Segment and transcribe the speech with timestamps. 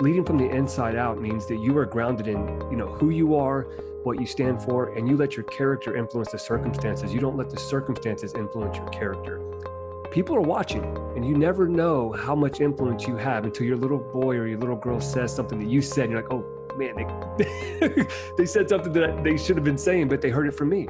[0.00, 2.38] leading from the inside out means that you are grounded in,
[2.70, 3.62] you know, who you are,
[4.02, 7.12] what you stand for, and you let your character influence the circumstances.
[7.12, 9.40] You don't let the circumstances influence your character.
[10.10, 10.82] People are watching,
[11.14, 14.58] and you never know how much influence you have until your little boy or your
[14.58, 16.44] little girl says something that you said, and you're like, oh
[16.76, 18.06] man, they,
[18.38, 20.88] they said something that they should have been saying, but they heard it from me.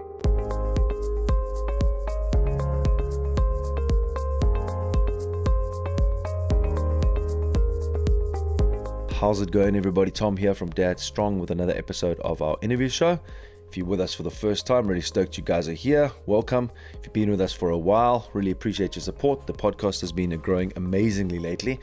[9.20, 10.10] How's it going, everybody?
[10.10, 13.20] Tom here from Dad Strong with another episode of our interview show.
[13.68, 16.10] If you're with us for the first time, really stoked you guys are here.
[16.24, 16.70] Welcome.
[16.94, 19.46] If you've been with us for a while, really appreciate your support.
[19.46, 21.78] The podcast has been growing amazingly lately.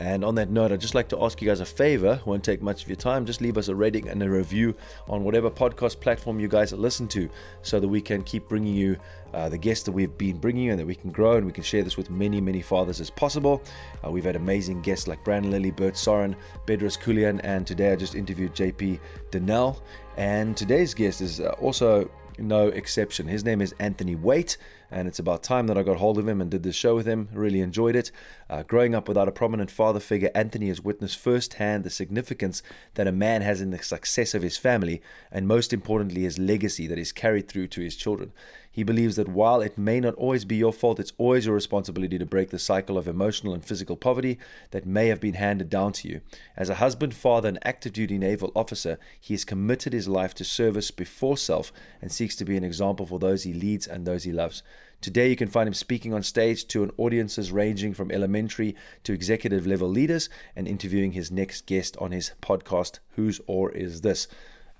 [0.00, 2.18] And on that note, I'd just like to ask you guys a favor.
[2.24, 3.26] Won't take much of your time.
[3.26, 4.74] Just leave us a rating and a review
[5.10, 7.28] on whatever podcast platform you guys listen to
[7.60, 8.96] so that we can keep bringing you
[9.34, 11.52] uh, the guests that we've been bringing you and that we can grow and we
[11.52, 13.62] can share this with many, many fathers as possible.
[14.02, 16.34] Uh, we've had amazing guests like Brandon Lilly, Bert Soren,
[16.66, 18.98] Bedros Keuilian, and today I just interviewed JP
[19.30, 19.82] Dinnell.
[20.16, 22.10] And today's guest is uh, also
[22.40, 23.28] no exception.
[23.28, 24.56] His name is Anthony Waite
[24.90, 27.06] and it's about time that I got hold of him and did this show with
[27.06, 27.28] him.
[27.32, 28.10] Really enjoyed it.
[28.48, 32.62] Uh, growing up without a prominent father figure, Anthony has witnessed firsthand the significance
[32.94, 36.86] that a man has in the success of his family, and most importantly, his legacy
[36.88, 38.32] that is carried through to his children.
[38.72, 42.18] He believes that while it may not always be your fault, it's always your responsibility
[42.18, 44.38] to break the cycle of emotional and physical poverty
[44.70, 46.20] that may have been handed down to you.
[46.56, 50.44] As a husband, father, and active duty naval officer, he has committed his life to
[50.44, 54.22] service before self and seeks to be an example for those he leads and those
[54.22, 54.62] he loves.
[55.00, 59.12] Today, you can find him speaking on stage to an audiences ranging from elementary to
[59.12, 64.28] executive level leaders and interviewing his next guest on his podcast, Whose Or Is This?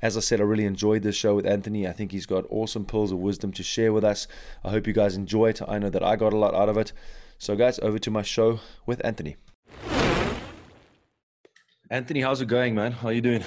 [0.03, 1.87] As I said, I really enjoyed this show with Anthony.
[1.87, 4.27] I think he's got awesome pearls of wisdom to share with us.
[4.65, 5.61] I hope you guys enjoy it.
[5.69, 6.93] I know that I got a lot out of it.
[7.37, 9.37] So, guys, over to my show with Anthony.
[11.91, 12.93] Anthony, how's it going, man?
[12.93, 13.45] How are you doing?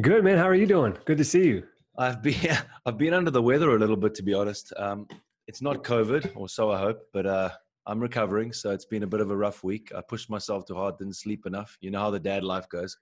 [0.00, 0.38] Good, man.
[0.38, 0.96] How are you doing?
[1.04, 1.64] Good to see you.
[1.98, 4.72] I've been I've been under the weather a little bit, to be honest.
[4.78, 5.06] Um,
[5.46, 7.50] it's not COVID, or so I hope, but uh,
[7.86, 8.54] I'm recovering.
[8.54, 9.92] So it's been a bit of a rough week.
[9.94, 11.76] I pushed myself too hard, didn't sleep enough.
[11.82, 12.96] You know how the dad life goes.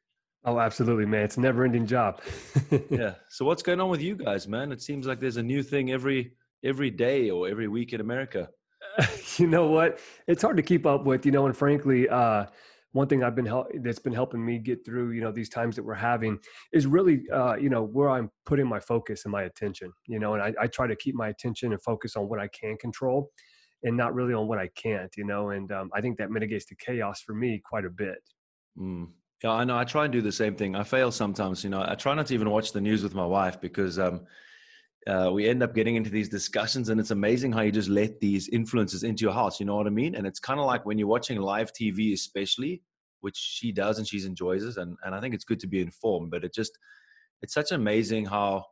[0.44, 1.22] Oh, absolutely, man.
[1.22, 2.20] It's a never ending job.
[2.90, 3.14] yeah.
[3.28, 4.72] So what's going on with you guys, man?
[4.72, 6.32] It seems like there's a new thing every
[6.64, 8.48] every day or every week in America.
[9.36, 9.98] you know what?
[10.26, 12.46] It's hard to keep up with, you know, and frankly, uh,
[12.92, 15.76] one thing I've been help that's been helping me get through, you know, these times
[15.76, 16.38] that we're having
[16.72, 20.34] is really, uh, you know, where I'm putting my focus and my attention, you know,
[20.34, 23.30] and I, I try to keep my attention and focus on what I can control
[23.82, 26.66] and not really on what I can't, you know, and um, I think that mitigates
[26.66, 28.18] the chaos for me quite a bit.
[28.78, 29.08] Mm.
[29.42, 29.76] Yeah, I know.
[29.76, 30.76] I try and do the same thing.
[30.76, 31.84] I fail sometimes, you know.
[31.86, 34.20] I try not to even watch the news with my wife because um,
[35.08, 38.20] uh, we end up getting into these discussions, and it's amazing how you just let
[38.20, 39.58] these influences into your house.
[39.58, 40.14] You know what I mean?
[40.14, 42.82] And it's kind of like when you're watching live TV, especially,
[43.20, 45.80] which she does and she enjoys it, and and I think it's good to be
[45.80, 46.30] informed.
[46.30, 46.78] But it just
[47.42, 48.64] it's such amazing how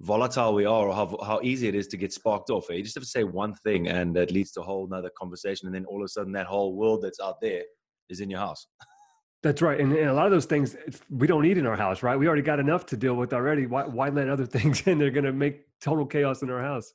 [0.00, 2.70] volatile we are, or how how easy it is to get sparked off.
[2.70, 2.74] Eh?
[2.74, 5.66] You just have to say one thing, and that leads to a whole another conversation,
[5.66, 7.64] and then all of a sudden, that whole world that's out there
[8.08, 8.66] is in your house.
[9.42, 10.76] That's right, and, and, a lot of those things
[11.10, 12.16] we don't need in our house, right?
[12.16, 13.66] We already got enough to deal with already.
[13.66, 14.98] Why, why let other things in?
[14.98, 16.94] They're going to make total chaos in our house.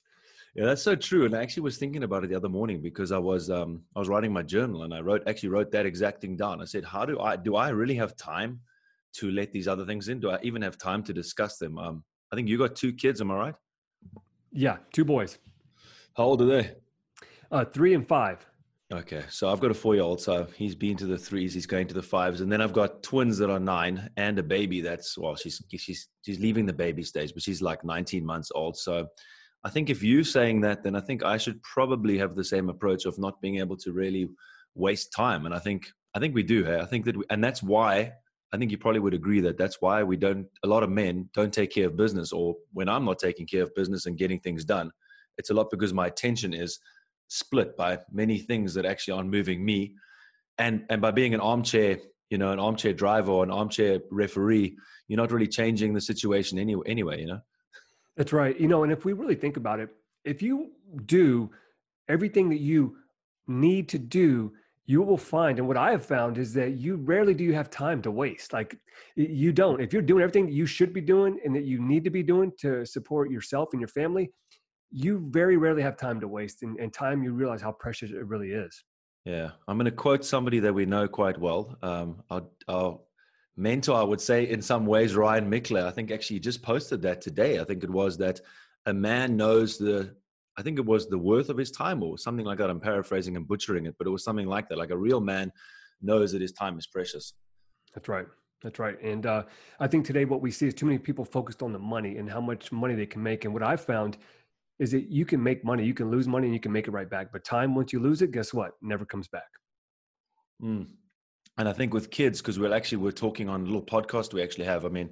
[0.55, 1.25] Yeah, that's so true.
[1.25, 3.99] And I actually was thinking about it the other morning because I was um, I
[3.99, 6.61] was writing my journal and I wrote actually wrote that exact thing down.
[6.61, 8.59] I said, how do I do I really have time
[9.13, 10.19] to let these other things in?
[10.19, 11.77] Do I even have time to discuss them?
[11.77, 12.03] Um,
[12.33, 13.21] I think you got two kids.
[13.21, 13.55] Am I right?
[14.51, 15.37] Yeah, two boys.
[16.17, 16.75] How old are they?
[17.49, 18.45] Uh, three and five.
[18.93, 21.93] Okay, so I've got a four-year-old, so he's been to the threes, he's going to
[21.93, 25.35] the fives, and then I've got twins that are nine and a baby that's well,
[25.37, 28.75] she's she's she's leaving the baby stage, but she's like 19 months old.
[28.75, 29.07] So
[29.63, 32.67] I think if you're saying that, then I think I should probably have the same
[32.67, 34.27] approach of not being able to really
[34.75, 36.65] waste time, and I think I think we do.
[36.65, 36.79] Hey?
[36.79, 38.11] I think that, we, and that's why
[38.51, 40.47] I think you probably would agree that that's why we don't.
[40.65, 43.63] A lot of men don't take care of business, or when I'm not taking care
[43.63, 44.91] of business and getting things done,
[45.37, 46.77] it's a lot because my attention is
[47.31, 49.93] split by many things that actually aren't moving me.
[50.57, 51.97] And and by being an armchair,
[52.29, 56.59] you know, an armchair driver or an armchair referee, you're not really changing the situation
[56.59, 56.83] anyway.
[56.87, 57.39] Anyway, you know.
[58.17, 58.59] That's right.
[58.59, 59.89] You know, and if we really think about it,
[60.25, 60.71] if you
[61.05, 61.49] do
[62.09, 62.97] everything that you
[63.47, 64.51] need to do,
[64.85, 67.69] you will find, and what I have found is that you rarely do you have
[67.69, 68.51] time to waste.
[68.51, 68.77] Like
[69.15, 69.79] you don't.
[69.79, 72.23] If you're doing everything that you should be doing and that you need to be
[72.23, 74.31] doing to support yourself and your family,
[74.91, 78.25] you very rarely have time to waste and, and time you realize how precious it
[78.25, 78.83] really is.
[79.25, 82.99] Yeah i'm going to quote somebody that we know quite well um, our, our
[83.55, 85.85] mentor i would say in some ways ryan michler.
[85.85, 87.59] I think actually just posted that today.
[87.59, 88.41] I think it was that
[88.87, 90.15] a man knows the
[90.57, 92.69] i think it was the worth of his time or something like that.
[92.69, 94.77] I'm paraphrasing and butchering it but it was something like that.
[94.77, 95.51] Like a real man
[96.01, 97.33] knows that his time is precious.
[97.93, 98.25] That's right.
[98.61, 99.01] That's right.
[99.01, 99.43] And uh,
[99.79, 102.29] I think today what we see is too many people focused on the money and
[102.29, 103.43] how much money they can make.
[103.43, 104.17] And what I've found
[104.81, 106.91] is that you can make money, you can lose money, and you can make it
[106.91, 107.31] right back.
[107.31, 108.71] But time, once you lose it, guess what?
[108.81, 109.47] Never comes back.
[110.61, 110.87] Mm.
[111.59, 114.41] And I think with kids, because we're actually we're talking on a little podcast we
[114.41, 114.83] actually have.
[114.83, 115.11] I mean,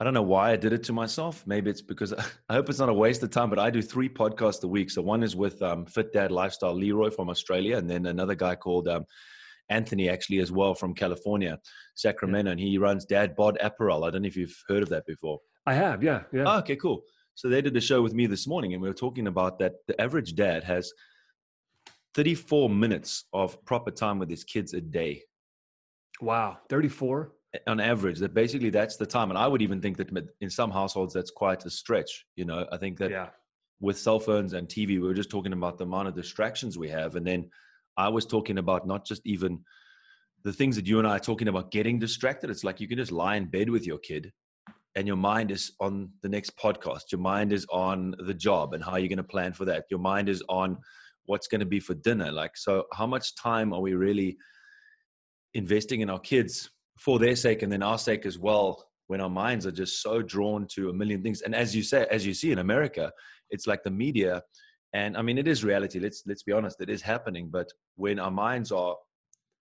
[0.00, 1.46] I don't know why I did it to myself.
[1.46, 2.14] Maybe it's because
[2.48, 3.50] I hope it's not a waste of time.
[3.50, 4.90] But I do three podcasts a week.
[4.90, 8.54] So one is with um, Fit Dad Lifestyle Leroy from Australia, and then another guy
[8.54, 9.04] called um,
[9.68, 11.58] Anthony actually as well from California,
[11.94, 12.52] Sacramento, yeah.
[12.52, 14.04] and he runs Dad Bod Apparel.
[14.04, 15.40] I don't know if you've heard of that before.
[15.66, 16.44] I have, yeah, yeah.
[16.46, 17.02] Oh, okay, cool.
[17.34, 19.74] So they did a show with me this morning, and we were talking about that.
[19.86, 20.92] The average dad has
[22.14, 25.22] 34 minutes of proper time with his kids a day.
[26.20, 27.32] Wow, 34
[27.66, 28.20] on average.
[28.20, 30.10] That basically that's the time, and I would even think that
[30.40, 32.24] in some households that's quite a stretch.
[32.36, 33.28] You know, I think that yeah.
[33.80, 36.88] with cell phones and TV, we were just talking about the amount of distractions we
[36.90, 37.50] have, and then
[37.96, 39.60] I was talking about not just even
[40.44, 42.50] the things that you and I are talking about getting distracted.
[42.50, 44.32] It's like you can just lie in bed with your kid
[44.96, 47.10] and your mind is on the next podcast.
[47.10, 49.84] Your mind is on the job and how you're going to plan for that.
[49.90, 50.78] Your mind is on
[51.26, 52.30] what's going to be for dinner.
[52.30, 54.36] Like, so how much time are we really
[55.54, 58.86] investing in our kids for their sake and then our sake as well?
[59.08, 61.42] When our minds are just so drawn to a million things.
[61.42, 63.12] And as you say, as you see in America,
[63.50, 64.42] it's like the media
[64.94, 68.18] and i mean it is reality let's let's be honest it is happening but when
[68.18, 68.96] our minds are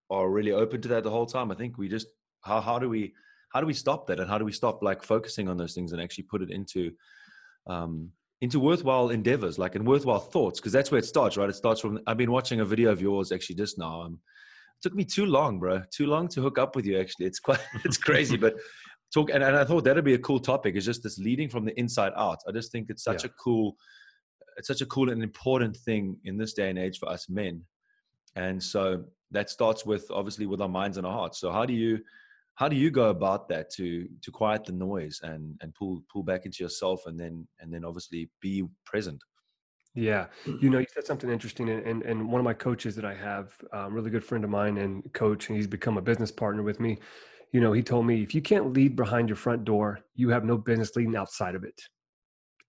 [0.10, 2.08] are really open to that the whole time i think we just
[2.42, 3.12] how how do we
[3.54, 4.20] how do we stop that?
[4.20, 6.92] And how do we stop like focusing on those things and actually put it into
[7.68, 8.10] um
[8.42, 10.60] into worthwhile endeavors like and worthwhile thoughts?
[10.60, 11.50] Because that's where it starts right?
[11.50, 14.82] It starts from i've been watching a video of yours actually just now um, it
[14.82, 15.82] took me too long bro.
[15.92, 17.28] Too long to hook up with you actually.
[17.28, 18.56] It's quite it's crazy but
[19.14, 21.64] talk and, and i thought that'd be a cool topic is just this leading from
[21.64, 22.40] the inside out.
[22.48, 23.30] I just think it's such yeah.
[23.30, 23.76] a cool
[24.58, 27.62] it's such a cool and important thing in this day and age for us men.
[28.36, 31.40] And so that starts with obviously with our minds and our hearts.
[31.40, 32.00] So how do you
[32.56, 36.24] how do you go about that to to quiet the noise and and pull pull
[36.24, 39.24] back into yourself and then and then obviously be present?
[39.96, 40.28] Yeah.
[40.60, 43.14] You know you said something interesting and and, and one of my coaches that i
[43.14, 46.64] have a really good friend of mine and coach and he's become a business partner
[46.64, 46.98] with me
[47.52, 50.46] you know he told me if you can't lead behind your front door you have
[50.46, 51.82] no business leading outside of it.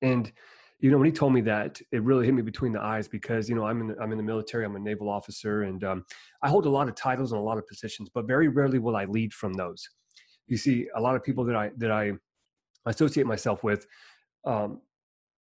[0.03, 0.31] And
[0.81, 3.49] you know when he told me that it really hit me between the eyes because
[3.49, 6.05] you know i'm in the, i'm in the military i'm a naval officer and um,
[6.43, 8.97] i hold a lot of titles and a lot of positions but very rarely will
[8.97, 9.88] i lead from those.
[10.47, 12.12] You see a lot of people that i that i
[12.87, 13.87] associate myself with
[14.44, 14.81] um,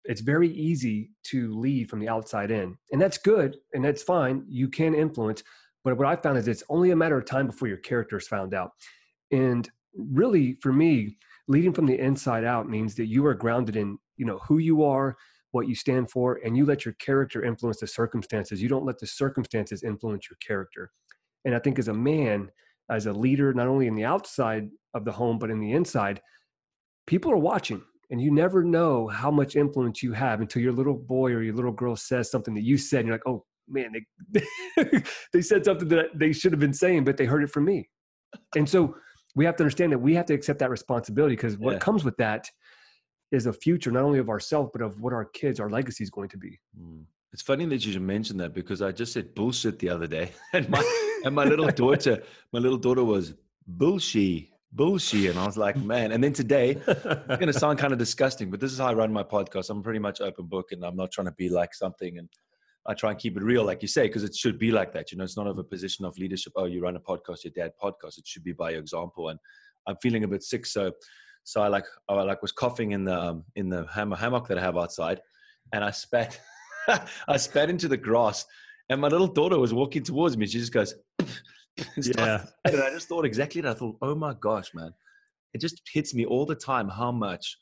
[0.06, 4.44] it's very easy to lead from the outside in and that's good and that's fine
[4.48, 5.44] you can influence
[5.84, 8.28] but what i found is it's only a matter of time before your character is
[8.28, 8.72] found out
[9.32, 11.18] and really for me
[11.48, 14.84] leading from the inside out means that you are grounded in you know who you
[14.84, 15.18] are
[15.52, 18.62] what you stand for and you let your character influence the circumstances.
[18.62, 20.92] You don't let the circumstances influence your character.
[21.46, 22.52] And i think as a man
[22.92, 26.22] as a leader not only in the outside of the home but in the inside
[27.08, 27.82] people are watching
[28.12, 31.56] and you never know how much influence you have until your little boy or your
[31.56, 33.94] little girl says something that you said and you're like oh man
[34.32, 35.02] they
[35.34, 37.88] they said something that they should have been saying but they heard it from me.
[38.56, 38.96] And so
[39.36, 41.80] we have to understand that we have to accept that responsibility because what yeah.
[41.80, 42.48] comes with that
[43.32, 46.10] is a future not only of ourselves but of what our kids our legacy is
[46.10, 47.04] going to be mm.
[47.34, 50.32] it's funny that you should mention that because i just said bullshit the other day
[50.54, 50.84] and my
[51.26, 52.22] and my little daughter
[52.54, 53.34] my little daughter was
[53.68, 57.92] bullshit bullshit and i was like man and then today it's going to sound kind
[57.92, 60.72] of disgusting but this is how i run my podcast i'm pretty much open book
[60.72, 62.30] and i'm not trying to be like something and
[62.90, 65.12] I try and keep it real, like you say, because it should be like that.
[65.12, 66.54] You know, it's not of a position of leadership.
[66.56, 68.18] Oh, you run a podcast, your dad podcast.
[68.18, 69.30] It should be by your example.
[69.30, 69.40] And
[69.86, 70.92] I'm feeling a bit sick, so
[71.50, 74.62] so I like I like was coughing in the um, in the hammock that I
[74.62, 75.20] have outside,
[75.74, 76.40] and I spat
[77.28, 78.46] I spat into the grass,
[78.88, 80.46] and my little daughter was walking towards me.
[80.46, 80.94] She just goes,
[81.98, 83.72] yeah, and I just thought exactly that.
[83.72, 84.94] I thought, oh my gosh, man,
[85.56, 87.58] it just hits me all the time how much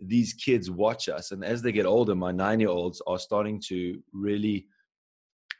[0.00, 3.62] these kids watch us, and as they get older, my nine year olds are starting
[3.68, 4.66] to really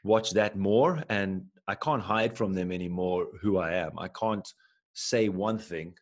[0.03, 3.97] watch that more, and I can't hide from them anymore who I am.
[3.97, 4.47] I can't
[4.93, 5.93] say one thing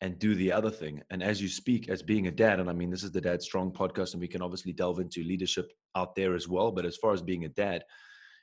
[0.00, 1.02] and do the other thing.
[1.10, 3.42] And as you speak, as being a dad, and I mean, this is the Dad
[3.42, 6.70] Strong podcast, and we can obviously delve into leadership out there as well.
[6.72, 7.84] But as far as being a dad,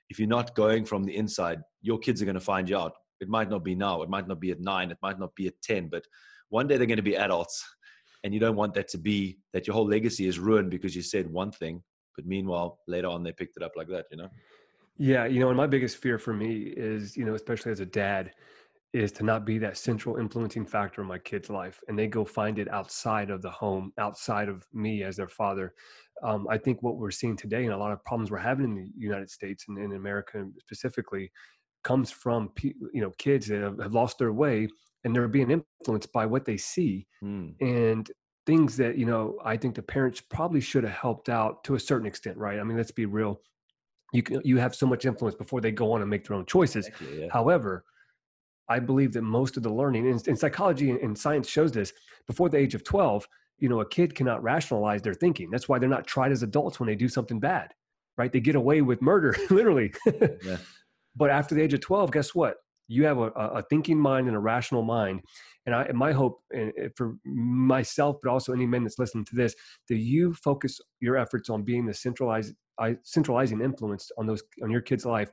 [0.10, 2.94] if you're not going from the inside, your kids are going to find you out.
[3.20, 5.48] It might not be now, it might not be at nine, it might not be
[5.48, 6.04] at 10, but
[6.50, 7.64] one day they're going to be adults.
[8.24, 11.02] And you don't want that to be that your whole legacy is ruined because you
[11.02, 11.82] said one thing,
[12.16, 14.28] but meanwhile, later on, they picked it up like that, you know?
[15.00, 15.26] Yeah.
[15.26, 18.32] You know, and my biggest fear for me is, you know, especially as a dad,
[18.94, 22.26] is to not be that central influencing factor in my kid's life and they go
[22.26, 25.74] find it outside of the home outside of me as their father
[26.24, 28.76] um, i think what we're seeing today and a lot of problems we're having in
[28.76, 31.32] the united states and in america specifically
[31.84, 34.68] comes from you know kids that have, have lost their way
[35.04, 37.54] and they're being influenced by what they see Mm.
[37.62, 38.12] and
[38.48, 41.80] things that you know i think the parents probably should have helped out to a
[41.80, 43.40] certain extent right i mean let's be real
[44.12, 46.46] you can you have so much influence before they go on and make their own
[46.46, 47.28] choices Exactly, yeah.
[47.32, 47.86] however
[48.72, 51.94] i believe that most of the learning and, and psychology and, science shows this
[52.28, 55.52] before the age of 12 you know a kid cannot rationalize their thinking.
[55.52, 57.74] That's why they're not tried as adults when they do something bad
[58.18, 58.32] right?
[58.32, 59.94] They get away with murder literally.
[60.06, 60.58] Yeah.
[61.16, 62.58] but after the age of 12 guess what?
[62.88, 65.22] You have a, a thinking mind and a rational mind.
[65.66, 69.36] And I, and my hope and for myself but also any men that's listening to
[69.36, 69.56] this
[69.90, 74.72] that you focus your efforts on being the centralized I, centralizing influence on those on
[74.72, 75.30] your kid's life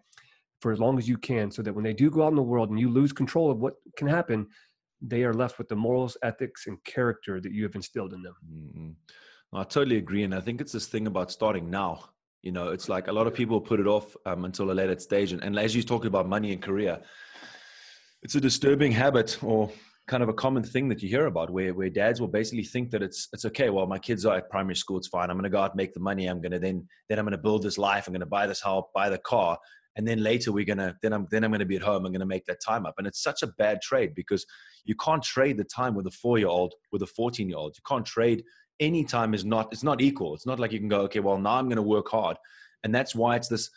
[0.61, 2.43] for as long as you can so that when they do go out in the
[2.43, 4.47] world and you lose control of what can happen
[5.01, 8.35] they are left with the morals ethics and character that you have instilled in them
[8.53, 8.95] Mm-mm.
[9.53, 12.11] No, I totally agree, and I think it's this thing about starting now.
[12.43, 14.99] You know, it's like a lot of people put it off um, until a later
[14.99, 17.01] stage, and, and as you talk about money and career,
[18.23, 19.71] it's a disturbing habit or
[20.07, 22.91] kind of a common thing that you hear about, where where dads will basically think
[22.91, 23.71] that it's it's okay.
[23.71, 25.31] Well, my kids are at primary school; it's fine.
[25.31, 26.27] I'm going to go out and make the money.
[26.27, 28.07] I'm going to then then I'm going to build this life.
[28.07, 29.59] I'm going to buy this house, buy the car,
[29.99, 32.07] and then later we're gonna then I'm then I'm going to be at home.
[32.07, 34.47] I'm going to make that time up, and it's such a bad trade because
[34.85, 37.77] you can't trade the time with a four year old with a 14 year old.
[37.77, 38.45] You can't trade
[38.81, 40.35] any time is not it's not equal.
[40.35, 42.39] It's not like you can go okay, well now I'm going to work hard,
[42.85, 43.69] and that's why it's this.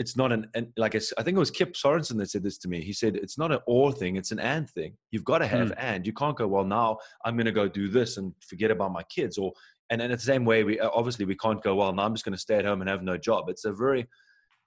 [0.00, 2.68] It's not an, an like I, think it was Kipp Sorensen that said this to
[2.68, 2.82] me.
[2.82, 4.96] He said it's not an or thing, it's an and thing.
[5.12, 5.74] You've got to have mm.
[5.76, 6.04] and.
[6.04, 6.98] You can't go well now.
[7.24, 9.52] I'm going to go do this and forget about my kids, or
[9.90, 12.04] and it's the same way we obviously we can't go well now.
[12.06, 13.50] I'm just going to stay at home and have no job.
[13.50, 14.08] It's a very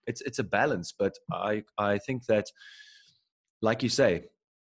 [0.08, 2.46] it's it's a balance, but I I think that
[3.62, 4.26] like you say,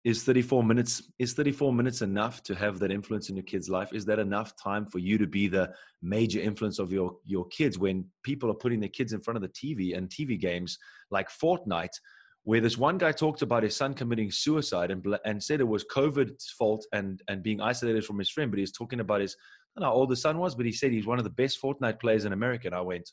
[0.05, 3.93] is 34 minutes is 34 minutes enough to have that influence in your kid's life?
[3.93, 5.71] Is that enough time for you to be the
[6.01, 9.41] major influence of your your kids when people are putting their kids in front of
[9.41, 10.77] the tv and tv games
[11.11, 11.95] like fortnite
[12.43, 15.83] where this one guy talked about his son committing suicide and and said it was
[15.83, 19.35] covid's fault and and being isolated from his friend but he's talking about his
[19.75, 21.29] I don't know how old the son was but he said he's one of the
[21.29, 23.11] best fortnite players in america and i went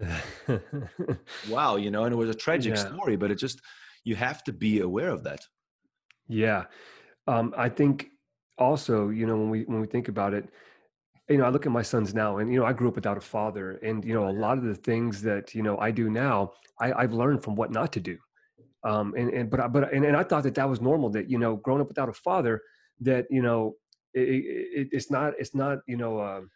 [1.42, 2.86] wow you know and it was a tragic Yeah.
[2.86, 3.60] story but it just
[4.04, 5.40] you have to be aware of that
[6.28, 6.66] Yeah,
[7.26, 8.08] um, I think
[8.58, 10.48] also, you know, when we when we think about it,
[11.28, 13.18] you know, I look at my sons now, and you know, I grew up without
[13.18, 16.10] a father, and you know, a lot of the things that you know I do
[16.10, 18.18] now, I, I've learned from what not to do.
[18.84, 21.10] Um, and and but I, but and, and I thought that that was normal.
[21.10, 22.62] That you know, growing up without a father,
[23.00, 23.76] that you know,
[24.14, 26.20] it, it, it's not it's not you know.
[26.20, 26.50] Um,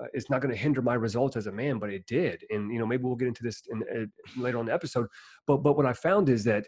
[0.00, 2.72] uh, it's not going to hinder my results as a man, but it did, and
[2.72, 5.06] you know maybe we'll get into this in, uh, later on the episode.
[5.46, 6.66] But but what I found is that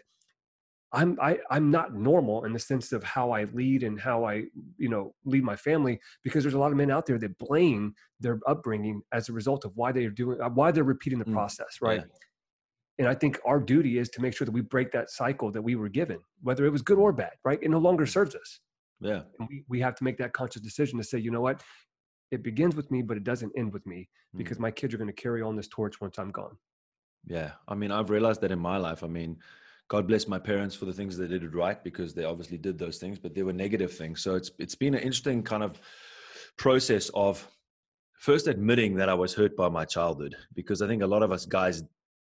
[0.91, 4.45] I'm I, I'm not normal in the sense of how I lead and how I
[4.77, 7.93] you know lead my family because there's a lot of men out there that blame
[8.19, 11.33] their upbringing as a result of why they're doing uh, why they're repeating the Mm,
[11.33, 11.99] process right?
[11.99, 12.05] yeah.
[12.97, 15.61] and I think our duty is to make sure that we break that cycle that
[15.61, 17.59] we were given whether it was good or bad right?
[17.61, 18.59] It no longer serves us.
[18.99, 19.21] Yeah.
[19.39, 21.61] And we, we have to make that conscious decision to say you know what
[22.31, 24.37] it begins with me but it doesn't end with me Mm.
[24.37, 26.55] because my kids are going to carry on this torch once I'm gone
[27.25, 29.01] Yeah, I mean, I've realized that in my life.
[29.03, 29.37] I mean,
[29.93, 32.97] God bless my parents for the things they did right because they obviously did those
[32.99, 34.21] things, but they were negative things.
[34.23, 35.71] So it's it's been an interesting kind of
[36.57, 37.33] process of
[38.19, 41.31] first admitting that I was hurt by my childhood because I think a lot of
[41.31, 41.83] us guys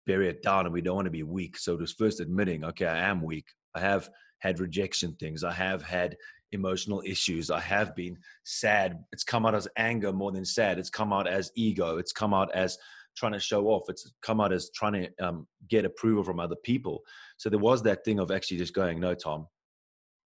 [0.06, 1.58] bury it down and we don't want to be weak.
[1.58, 3.48] So it was first admitting, okay, I am weak.
[3.76, 5.44] I have had rejection things.
[5.44, 6.16] I have had
[6.52, 7.52] emotional issues.
[7.52, 9.04] I have been sad.
[9.12, 10.80] It's come out as anger more than sad.
[10.80, 11.98] It's come out as ego.
[11.98, 12.78] It's come out as
[13.16, 13.84] trying to show off.
[13.90, 17.02] It's come out as trying to um, get approval from other people.
[17.38, 19.48] So there was that thing of actually just going, no, Tom,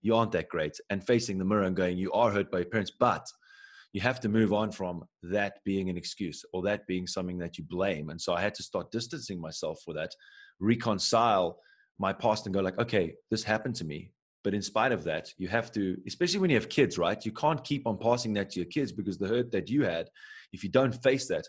[0.01, 2.69] you aren't that great, and facing the mirror and going, you are hurt by your
[2.69, 3.27] parents, but
[3.93, 7.59] you have to move on from that being an excuse or that being something that
[7.59, 8.11] you blame.
[8.11, 10.11] And so I had to start distancing myself for that,
[10.61, 11.59] reconcile
[11.99, 14.13] my past and go like, okay, this happened to me.
[14.45, 17.25] But in spite of that, you have to, especially when you have kids, right?
[17.25, 20.09] You can't keep on passing that to your kids because the hurt that you had,
[20.53, 21.45] if you don't face that,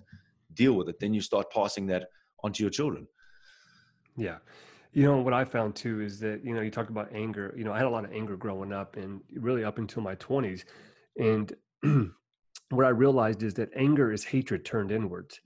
[0.54, 2.08] deal with it, then you start passing that
[2.44, 3.08] onto your children.
[4.18, 4.38] Yeah.
[4.92, 7.54] You know, what I found too is that, you know, you talked about anger.
[7.56, 10.16] You know, I had a lot of anger growing up and really up until my
[10.16, 10.64] 20s.
[11.20, 11.54] And
[12.70, 15.40] what I realized is that anger is hatred turned inwards.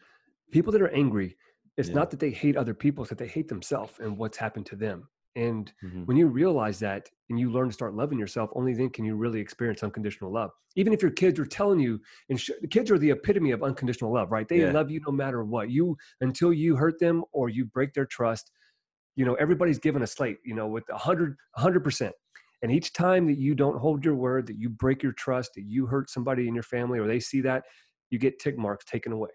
[0.51, 1.35] People that are angry,
[1.75, 1.95] it's Yeah.
[1.95, 4.77] not that they hate other people, it's that they hate themselves and what's happened to
[4.77, 5.09] them.
[5.35, 6.05] And Mhm.
[6.05, 9.15] when you realize that and you learn to start loving yourself, only then can you
[9.15, 10.51] really experience unconditional love.
[10.75, 11.99] Even if your kids are telling you,
[12.29, 14.47] and sh- the kids are the epitome of unconditional love, right?
[14.47, 14.71] They Yeah.
[14.71, 15.69] love you no matter what.
[15.69, 18.51] You until you hurt them or you break their trust.
[19.15, 20.37] You know, everybody's given a slate.
[20.43, 22.13] You know, with a hundred, a hundred percent.
[22.61, 25.63] And each time that you don't hold your word, that you break your trust, that
[25.65, 27.65] you hurt somebody in your family, or they see that,
[28.09, 29.31] you get tick marks taken away.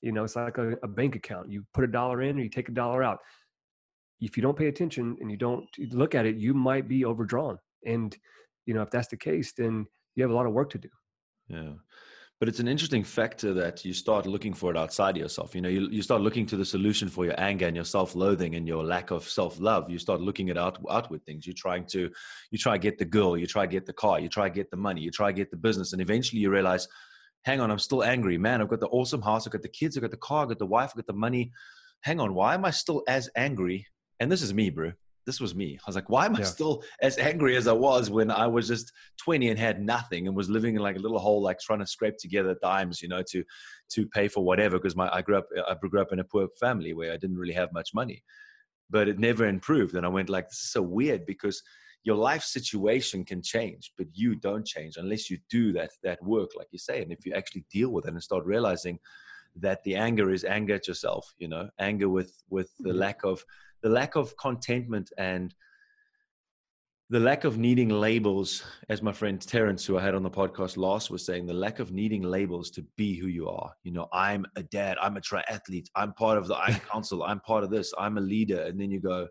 [0.00, 1.50] You know, it's like a, a bank account.
[1.52, 3.18] You put a dollar in or you take a dollar out
[4.20, 7.58] if you don't pay attention and you don't look at it, you might be overdrawn.
[7.84, 8.16] and
[8.66, 10.88] you know if that's the case then you have a lot of work to do.
[11.48, 11.72] Yeah.
[12.38, 15.54] But it's an interesting factor that you start looking for it outside yourself.
[15.54, 18.54] You know you, you start looking to the solution for your anger and your self-loathing
[18.54, 19.90] and your lack of self-love.
[19.90, 21.46] You start looking at out, outward things.
[21.46, 22.10] You're trying to
[22.50, 24.54] you try to get the girl you try to get the car you try to
[24.54, 26.88] get the money you try to get the business and eventually you realize
[27.42, 28.38] hang on i'm still angry.
[28.38, 30.48] Man i've got the awesome house i've got the kids i've got the car i've
[30.48, 31.52] got the wife i've got the money.
[32.02, 33.86] Hang on why am i still as angry
[34.20, 34.92] and this is me bro
[35.26, 35.78] this was me.
[35.78, 38.66] I was like, why am I still as angry as I was when I was
[38.66, 41.80] just 20 and had nothing and was living in like a little hole, like trying
[41.80, 43.44] to scrape together dimes, you know, to
[43.90, 44.78] to pay for whatever.
[44.78, 47.36] Because my I grew up I grew up in a poor family where I didn't
[47.36, 48.22] really have much money,
[48.88, 49.94] but it never improved.
[49.94, 51.62] And I went like, this is so weird because
[52.02, 56.50] your life situation can change, but you don't change unless you do that that work,
[56.56, 57.02] like you say.
[57.02, 58.98] And if you actually deal with it and start realizing
[59.56, 62.98] that the anger is anger at yourself, you know, anger with with the mm-hmm.
[62.98, 63.44] lack of
[63.82, 65.54] the lack of contentment and
[67.10, 70.76] the lack of needing labels, as my friend Terence, who I had on the podcast
[70.76, 73.72] last, was saying, the lack of needing labels to be who you are.
[73.82, 77.40] You know, I'm a dad, I'm a triathlete, I'm part of the Iron Council, I'm
[77.40, 78.62] part of this, I'm a leader.
[78.62, 79.26] And then you go,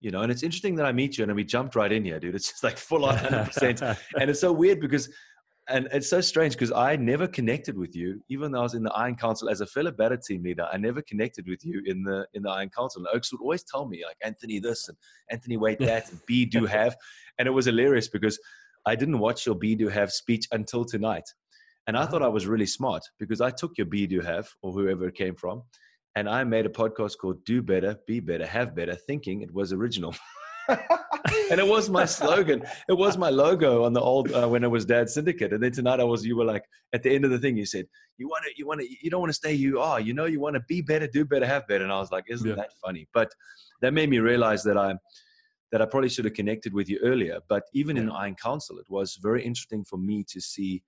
[0.00, 2.18] you know, and it's interesting that I meet you and we jumped right in here,
[2.18, 2.34] dude.
[2.34, 3.96] It's just like full on 100%.
[4.20, 5.08] and it's so weird because
[5.68, 8.82] and it's so strange because I never connected with you, even though I was in
[8.82, 10.68] the Iron Council as a fellow battle team leader.
[10.70, 13.00] I never connected with you in the in the Iron Council.
[13.00, 14.96] And Oaks would always tell me like Anthony this and
[15.30, 16.96] Anthony Waite that and B do have,
[17.38, 18.38] and it was hilarious because
[18.84, 21.28] I didn't watch your B do have speech until tonight,
[21.86, 22.10] and I uh-huh.
[22.10, 25.14] thought I was really smart because I took your B do have or whoever it
[25.14, 25.62] came from,
[26.14, 29.72] and I made a podcast called Do Better, Be Better, Have Better, thinking it was
[29.72, 30.14] original.
[30.68, 32.62] and it was my slogan.
[32.88, 35.52] It was my logo on the old uh, when it was Dad Syndicate.
[35.52, 37.66] And then tonight I was, you were like at the end of the thing, you
[37.66, 37.86] said
[38.18, 40.00] you want to, you want to, you don't want to stay you are.
[40.00, 41.84] You know, you want to be better, do better, have better.
[41.84, 42.54] And I was like, isn't yeah.
[42.56, 43.08] that funny?
[43.12, 43.32] But
[43.80, 44.94] that made me realize that I
[45.72, 47.40] that I probably should have connected with you earlier.
[47.48, 48.02] But even yeah.
[48.02, 50.82] in Iron Council, it was very interesting for me to see.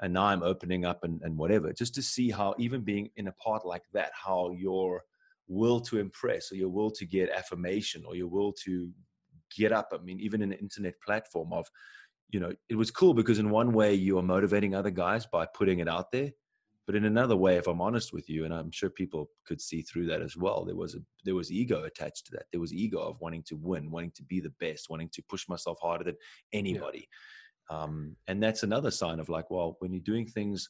[0.00, 3.28] And now I'm opening up and, and whatever, just to see how even being in
[3.28, 5.02] a part like that, how your
[5.48, 8.90] will to impress or your will to get affirmation or your will to
[9.56, 9.88] get up.
[9.92, 11.66] I mean, even an internet platform of,
[12.30, 15.46] you know, it was cool because in one way you are motivating other guys by
[15.46, 16.30] putting it out there.
[16.86, 19.82] But in another way, if I'm honest with you, and I'm sure people could see
[19.82, 22.46] through that as well, there was a there was ego attached to that.
[22.50, 25.48] There was ego of wanting to win, wanting to be the best, wanting to push
[25.48, 26.16] myself harder than
[26.52, 27.08] anybody.
[27.70, 27.82] Yeah.
[27.82, 30.68] Um, and that's another sign of like, well, when you're doing things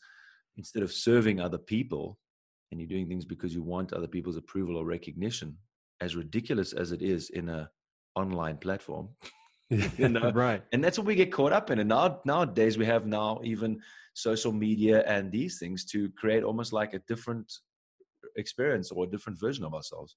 [0.59, 2.19] instead of serving other people,
[2.71, 5.57] and you're doing things because you want other people's approval or recognition,
[6.01, 7.71] as ridiculous as it is in a
[8.15, 9.09] online platform.
[9.71, 10.31] you know?
[10.33, 10.63] right.
[10.73, 11.79] And that's what we get caught up in.
[11.79, 13.81] And now nowadays we have now even
[14.15, 17.51] social media and these things to create almost like a different
[18.37, 20.17] experience or a different version of ourselves.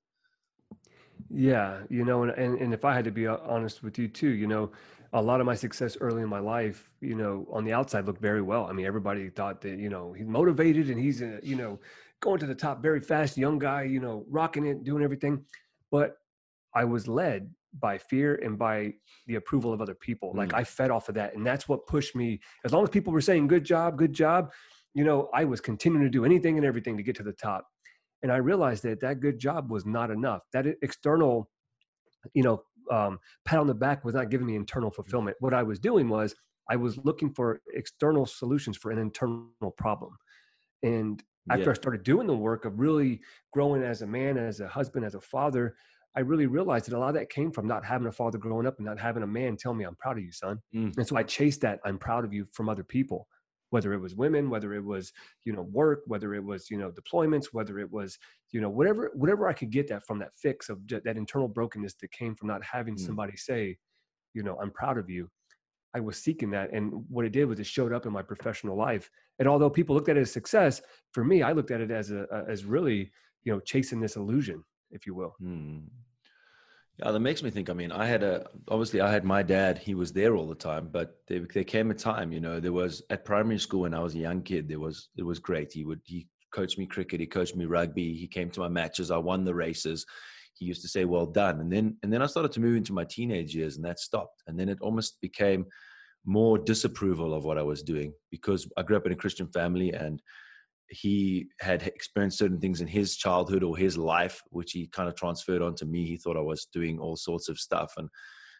[1.29, 4.29] Yeah, you know, and, and and if I had to be honest with you too,
[4.29, 4.71] you know,
[5.13, 8.21] a lot of my success early in my life, you know, on the outside looked
[8.21, 8.65] very well.
[8.65, 11.79] I mean, everybody thought that, you know, he's motivated and he's, uh, you know,
[12.19, 15.45] going to the top very fast, young guy, you know, rocking it, doing everything.
[15.89, 16.17] But
[16.73, 18.93] I was led by fear and by
[19.27, 20.33] the approval of other people.
[20.33, 20.37] Mm.
[20.37, 21.35] Like I fed off of that.
[21.35, 22.39] And that's what pushed me.
[22.63, 24.51] As long as people were saying, good job, good job,
[24.93, 27.67] you know, I was continuing to do anything and everything to get to the top.
[28.23, 30.43] And I realized that that good job was not enough.
[30.53, 31.49] That external,
[32.33, 34.95] you know, um, pat on the back was not giving me internal mm.
[34.95, 35.37] fulfillment.
[35.39, 36.35] What I was doing was
[36.69, 40.17] I was looking for external solutions for an internal problem.
[40.81, 41.71] And after yeah.
[41.71, 43.21] I started doing the work of really
[43.53, 45.75] growing as a man, as a husband, as a father,
[46.15, 48.65] I really realized that a lot of that came from not having a father growing
[48.65, 50.59] up and not having a man tell me, I'm proud of you, son.
[50.73, 50.95] Mm.
[50.97, 53.27] And so I chased that, I'm proud of you from other people,
[53.71, 55.11] whether it was women, whether it was,
[55.43, 58.17] you know, work, whether it was, you know, deployments, whether it was,
[58.51, 61.95] you know, whatever, whatever I could get that from that fix of that internal brokenness
[61.95, 63.05] that came from not having mm.
[63.05, 63.77] somebody say,
[64.33, 65.29] you know, I'm proud of you.
[65.93, 66.71] I was seeking that.
[66.73, 69.09] And what it did was it showed up in my professional life.
[69.39, 72.11] And although people looked at it as success, for me, I looked at it as
[72.11, 73.11] a, as really,
[73.43, 75.35] you know, chasing this illusion if you will.
[75.39, 75.79] Hmm.
[76.99, 77.69] Yeah, that makes me think.
[77.69, 79.77] I mean, I had a obviously I had my dad.
[79.77, 82.71] He was there all the time, but there, there came a time, you know, there
[82.71, 84.69] was at primary school when I was a young kid.
[84.69, 85.73] There was it was great.
[85.73, 87.19] He would he coached me cricket.
[87.19, 88.13] He coached me rugby.
[88.13, 89.11] He came to my matches.
[89.11, 90.05] I won the races.
[90.53, 92.93] He used to say, "Well done." And then and then I started to move into
[92.93, 94.41] my teenage years, and that stopped.
[94.47, 95.65] And then it almost became
[96.25, 99.91] more disapproval of what I was doing because I grew up in a Christian family
[99.93, 100.21] and
[100.89, 105.15] he had experienced certain things in his childhood or his life, which he kind of
[105.15, 106.05] transferred onto me.
[106.05, 107.93] He thought I was doing all sorts of stuff.
[107.97, 108.09] And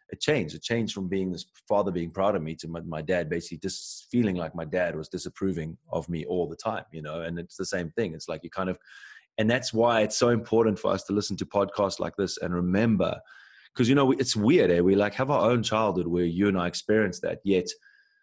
[0.10, 0.56] it changed.
[0.56, 3.58] It changed from being this father being proud of me to my, my dad basically
[3.60, 7.40] just feeling like my dad was disapproving of me all the time, you know, and
[7.40, 8.14] it's the same thing.
[8.14, 8.78] It's like you kind of,
[9.38, 12.54] and that's why it's so important for us to listen to podcasts like this and
[12.54, 13.20] remember
[13.74, 14.80] because you know it's weird eh?
[14.80, 17.68] we like have our own childhood where you and i experience that yet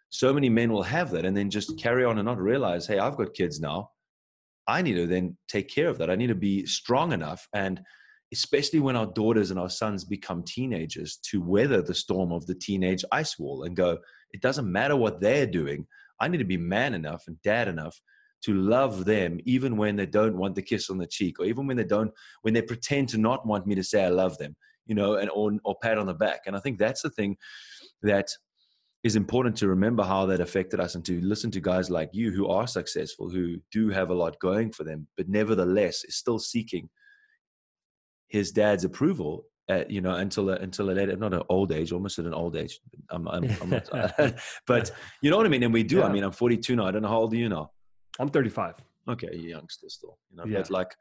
[0.08, 2.98] so many men will have that and then just carry on and not realize hey
[2.98, 3.90] i've got kids now
[4.66, 7.81] i need to then take care of that i need to be strong enough and
[8.33, 12.55] especially when our daughters and our sons become teenagers to weather the storm of the
[12.55, 13.98] teenage ice wall and go
[14.33, 15.87] it doesn't matter what they're doing
[16.20, 18.01] i need to be man enough and dad enough
[18.42, 21.66] to love them even when they don't want the kiss on the cheek or even
[21.66, 22.11] when they don't
[22.42, 25.31] when they pretend to not want me to say i love them you know, and
[25.31, 26.40] or, or pat on the back.
[26.46, 27.37] And I think that's the thing
[28.03, 28.29] that
[29.04, 32.30] is important to remember how that affected us and to listen to guys like you
[32.30, 36.38] who are successful, who do have a lot going for them, but nevertheless is still
[36.38, 36.88] seeking
[38.28, 41.90] his dad's approval at, you know, until a, until a later, not an old age,
[41.90, 42.78] almost at an old age.
[43.10, 43.88] I'm, I'm, I'm not,
[44.66, 45.64] but you know what I mean?
[45.64, 45.98] And we do.
[45.98, 46.04] Yeah.
[46.04, 46.86] I mean, I'm 42 now.
[46.86, 47.70] I don't know how old are you now?
[48.20, 48.74] I'm 35.
[49.08, 50.16] Okay, you're youngster still.
[50.30, 50.58] You know, yeah.
[50.58, 50.94] but like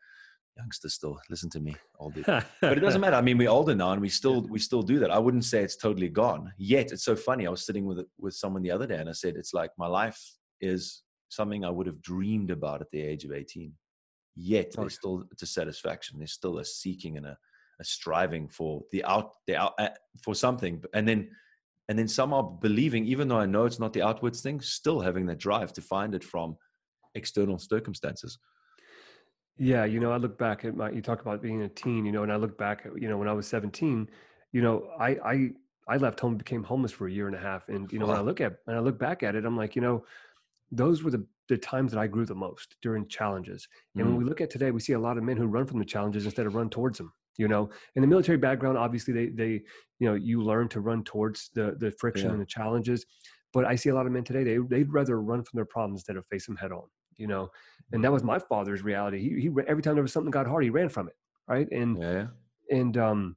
[0.57, 2.21] youngsters still listen to me older
[2.61, 3.15] but it doesn't matter.
[3.15, 5.11] I mean we're older now and we still we still do that.
[5.11, 6.51] I wouldn't say it's totally gone.
[6.57, 7.47] Yet it's so funny.
[7.47, 9.87] I was sitting with with someone the other day and i said it's like my
[9.87, 10.21] life
[10.59, 13.73] is something i would have dreamed about at the age of 18
[14.35, 16.17] yet there's still a satisfaction.
[16.17, 17.37] There's still a seeking and a,
[17.79, 19.89] a striving for the out the out uh,
[20.23, 20.83] for something.
[20.93, 21.29] And then
[21.89, 25.25] and then somehow believing even though i know it's not the outwards thing still having
[25.25, 26.55] that drive to find it from
[27.15, 28.37] external circumstances
[29.61, 30.89] yeah, you know, I look back at my.
[30.89, 33.19] You talk about being a teen, you know, and I look back at you know
[33.19, 34.09] when I was seventeen,
[34.51, 35.49] you know, I I
[35.87, 38.17] I left home, became homeless for a year and a half, and you know, when
[38.17, 40.03] I look at and I look back at it, I'm like, you know,
[40.71, 43.67] those were the the times that I grew the most during challenges.
[43.93, 44.07] And mm.
[44.07, 45.85] when we look at today, we see a lot of men who run from the
[45.85, 47.13] challenges instead of run towards them.
[47.37, 49.61] You know, in the military background, obviously they they
[49.99, 52.31] you know you learn to run towards the the friction yeah.
[52.31, 53.05] and the challenges.
[53.53, 55.99] But I see a lot of men today they they'd rather run from their problems
[55.99, 56.87] instead of face them head on
[57.21, 57.49] you know
[57.93, 59.19] and that was my father's reality.
[59.19, 61.15] He, he every time there was something got hard he ran from it
[61.47, 61.67] right?
[61.71, 62.27] And yeah.
[62.69, 63.35] and um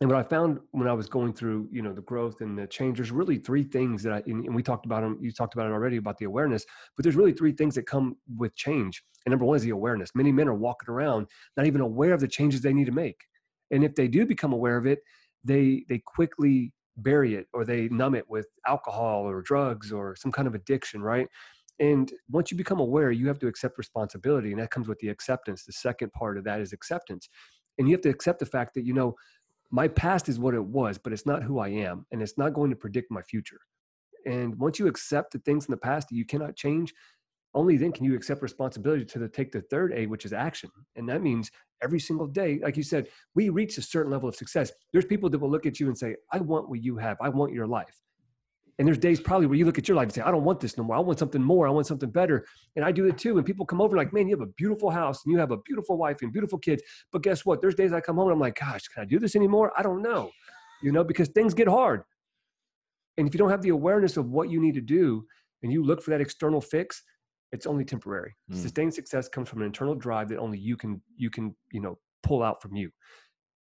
[0.00, 2.66] and what i found when i was going through you know the growth and the
[2.66, 5.66] change there's really three things that i and we talked about them you talked about
[5.66, 6.64] it already about the awareness
[6.96, 9.02] but there's really three things that come with change.
[9.24, 10.10] And number one is the awareness.
[10.16, 13.20] Many men are walking around not even aware of the changes they need to make.
[13.70, 15.00] And if they do become aware of it
[15.44, 20.32] they they quickly bury it or they numb it with alcohol or drugs or some
[20.32, 21.26] kind of addiction right
[21.78, 25.08] and once you become aware you have to accept responsibility and that comes with the
[25.08, 27.28] acceptance the second part of that is acceptance
[27.78, 29.14] and you have to accept the fact that you know
[29.70, 32.52] my past is what it was but it's not who i am and it's not
[32.52, 33.60] going to predict my future
[34.26, 36.92] and once you accept the things in the past that you cannot change
[37.54, 40.70] only then can you accept responsibility to the, take the third A, which is action.
[40.96, 41.50] And that means
[41.82, 44.72] every single day, like you said, we reach a certain level of success.
[44.92, 47.18] There's people that will look at you and say, I want what you have.
[47.20, 48.00] I want your life.
[48.82, 50.58] And there's days probably where you look at your life and say, I don't want
[50.58, 50.96] this no more.
[50.96, 51.68] I want something more.
[51.68, 52.44] I want something better.
[52.74, 53.38] And I do it too.
[53.38, 55.58] And people come over like, man, you have a beautiful house and you have a
[55.58, 56.82] beautiful wife and beautiful kids.
[57.12, 57.60] But guess what?
[57.60, 59.72] There's days I come home and I'm like, gosh, can I do this anymore?
[59.78, 60.32] I don't know.
[60.82, 62.02] You know, because things get hard.
[63.18, 65.26] And if you don't have the awareness of what you need to do
[65.62, 67.04] and you look for that external fix,
[67.52, 68.34] it's only temporary.
[68.50, 68.60] Mm.
[68.62, 72.00] Sustained success comes from an internal drive that only you can you can, you know,
[72.24, 72.90] pull out from you.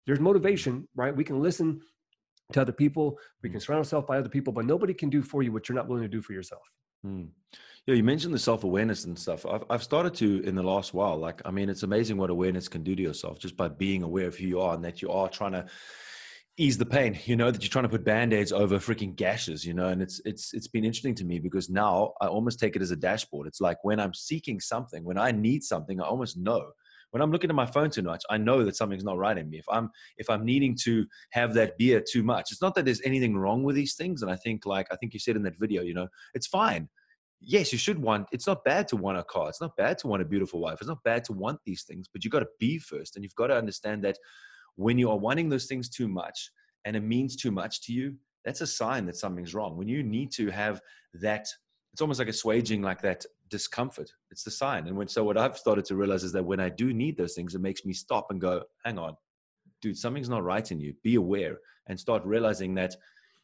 [0.08, 1.16] There's motivation, right?
[1.16, 1.80] We can listen
[2.54, 3.18] to other people.
[3.42, 3.64] We can mm.
[3.64, 6.04] surround ourselves by other people, but nobody can do for you what you're not willing
[6.04, 6.62] to do for yourself.
[7.06, 7.30] Mm.
[7.86, 9.46] Yeah, you mentioned the self awareness and stuff.
[9.46, 11.18] I've, I've started to in the last while.
[11.18, 14.28] Like, I mean, it's amazing what awareness can do to yourself just by being aware
[14.28, 15.68] of who you are and that you are trying to
[16.58, 17.20] ease the pain.
[17.26, 19.64] You know that you're trying to put band aids over freaking gashes.
[19.64, 22.76] You know, and it's it's it's been interesting to me because now I almost take
[22.76, 23.46] it as a dashboard.
[23.46, 26.72] It's like when I'm seeking something, when I need something, I almost know
[27.16, 29.50] when I'm looking at my phone too much, I know that something's not right in
[29.50, 29.58] me.
[29.58, 33.00] If I'm if I'm needing to have that beer too much, it's not that there's
[33.06, 34.22] anything wrong with these things.
[34.22, 36.90] And I think like I think you said in that video, you know, it's fine.
[37.40, 38.28] Yes, you should want.
[38.34, 39.48] It's not bad to want a car.
[39.48, 40.80] It's not bad to want a beautiful wife.
[40.82, 43.36] It's not bad to want these things, but you got to be first, and you've
[43.36, 44.18] got to understand that
[44.76, 46.52] when you are wanting those things too much
[46.84, 49.78] and it means too much to you, that's a sign that something's wrong.
[49.78, 50.82] When you need to have
[51.14, 51.48] that
[51.96, 53.26] it's almost like assuaging like that
[53.56, 54.12] discomfort.
[54.32, 54.88] It's the sign.
[54.88, 57.36] And when so what I've started to realize is that when I do need those
[57.36, 59.16] things, it makes me stop and go, hang on,
[59.82, 60.94] dude, something's not right in you.
[61.04, 62.96] Be aware and start realizing that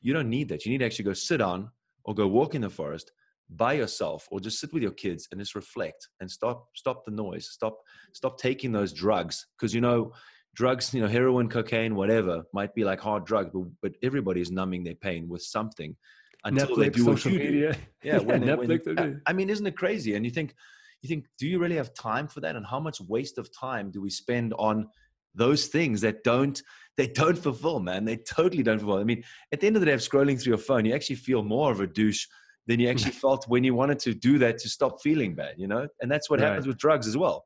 [0.01, 0.65] you don't need that.
[0.65, 1.71] You need to actually go sit down
[2.03, 3.11] or go walk in the forest
[3.49, 7.11] by yourself or just sit with your kids and just reflect and stop stop the
[7.11, 7.49] noise.
[7.49, 7.77] Stop
[8.13, 9.47] stop taking those drugs.
[9.57, 10.11] Because you know,
[10.55, 14.51] drugs, you know, heroin, cocaine, whatever, might be like hard drugs, but, but everybody is
[14.51, 15.95] numbing their pain with something
[16.43, 17.73] until Netflix, they do you media.
[17.73, 17.79] do.
[18.03, 18.85] Yeah, when, yeah Netflix.
[18.85, 20.15] When, I mean, isn't it crazy?
[20.15, 20.55] And you think,
[21.01, 22.55] you think, do you really have time for that?
[22.55, 24.87] And how much waste of time do we spend on
[25.35, 26.61] those things that don't
[26.97, 28.05] they don't fulfill, man?
[28.05, 28.99] They totally don't fulfill.
[28.99, 31.15] I mean, at the end of the day, of scrolling through your phone, you actually
[31.17, 32.25] feel more of a douche
[32.67, 35.67] than you actually felt when you wanted to do that to stop feeling bad, you
[35.67, 35.87] know?
[36.01, 36.47] And that's what right.
[36.47, 37.45] happens with drugs as well.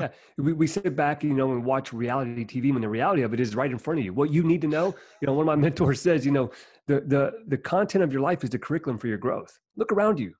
[0.00, 3.32] Yeah, we, we sit back, you know, and watch reality TV when the reality of
[3.34, 4.12] it is right in front of you.
[4.12, 6.50] What you need to know, you know, one of my mentors says, you know,
[6.86, 9.58] the the the content of your life is the curriculum for your growth.
[9.76, 10.34] Look around you.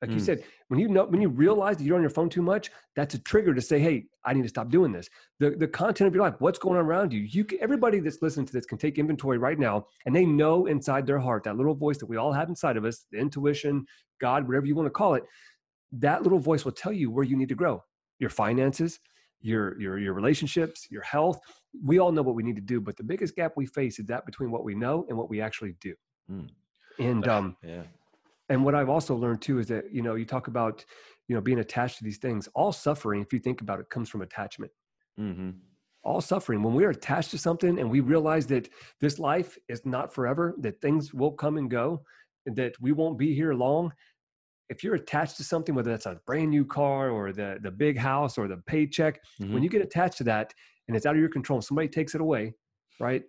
[0.00, 0.14] Like mm.
[0.14, 2.70] you said, when you know when you realize that you're on your phone too much,
[2.96, 6.08] that's a trigger to say, "Hey, I need to stop doing this." The the content
[6.08, 7.20] of your life, what's going on around you.
[7.20, 11.06] You everybody that's listening to this can take inventory right now, and they know inside
[11.06, 13.84] their heart that little voice that we all have inside of us, the intuition,
[14.20, 15.24] God, whatever you want to call it,
[15.92, 17.82] that little voice will tell you where you need to grow.
[18.20, 19.00] Your finances,
[19.40, 21.40] your your your relationships, your health.
[21.84, 24.06] We all know what we need to do, but the biggest gap we face is
[24.06, 25.94] that between what we know and what we actually do.
[26.30, 26.48] Mm.
[26.98, 27.82] And um, yeah
[28.50, 30.84] and what I've also learned too is that you know you talk about
[31.28, 32.48] you know being attached to these things.
[32.54, 34.72] All suffering, if you think about it, comes from attachment.
[35.18, 35.50] Mm-hmm.
[36.02, 38.68] All suffering, when we're attached to something and we realize that
[39.00, 42.02] this life is not forever, that things will come and go,
[42.46, 43.92] and that we won't be here long.
[44.70, 47.98] If you're attached to something, whether that's a brand new car or the the big
[47.98, 49.52] house or the paycheck, mm-hmm.
[49.52, 50.54] when you get attached to that
[50.88, 52.54] and it's out of your control, somebody takes it away,
[52.98, 53.22] right?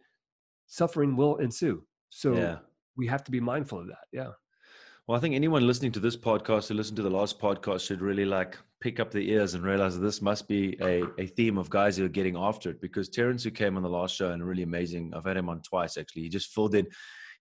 [0.67, 1.83] Suffering will ensue.
[2.09, 2.57] So yeah.
[2.95, 4.05] we have to be mindful of that.
[4.13, 4.31] Yeah.
[5.07, 8.01] Well, I think anyone listening to this podcast who listened to the last podcast should
[8.01, 11.57] really like pick up the ears and realize that this must be a, a theme
[11.57, 12.79] of guys who are getting after it.
[12.79, 15.61] Because Terence, who came on the last show and really amazing, I've had him on
[15.61, 16.21] twice actually.
[16.21, 16.87] He just filled in.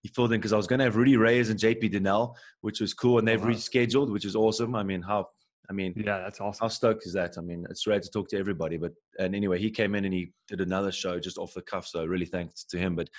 [0.01, 2.81] He filled in because I was going to have Rudy Reyes and JP Dinnell, which
[2.81, 3.53] was cool, and they've oh, wow.
[3.53, 4.73] rescheduled, which is awesome.
[4.75, 5.27] I mean, how
[5.69, 6.65] I mean, yeah, that's awesome.
[6.65, 7.37] How stoked is that?
[7.37, 10.13] I mean, it's rare to talk to everybody, but and anyway, he came in and
[10.13, 12.95] he did another show just off the cuff, so really thanks to him.
[12.95, 13.09] But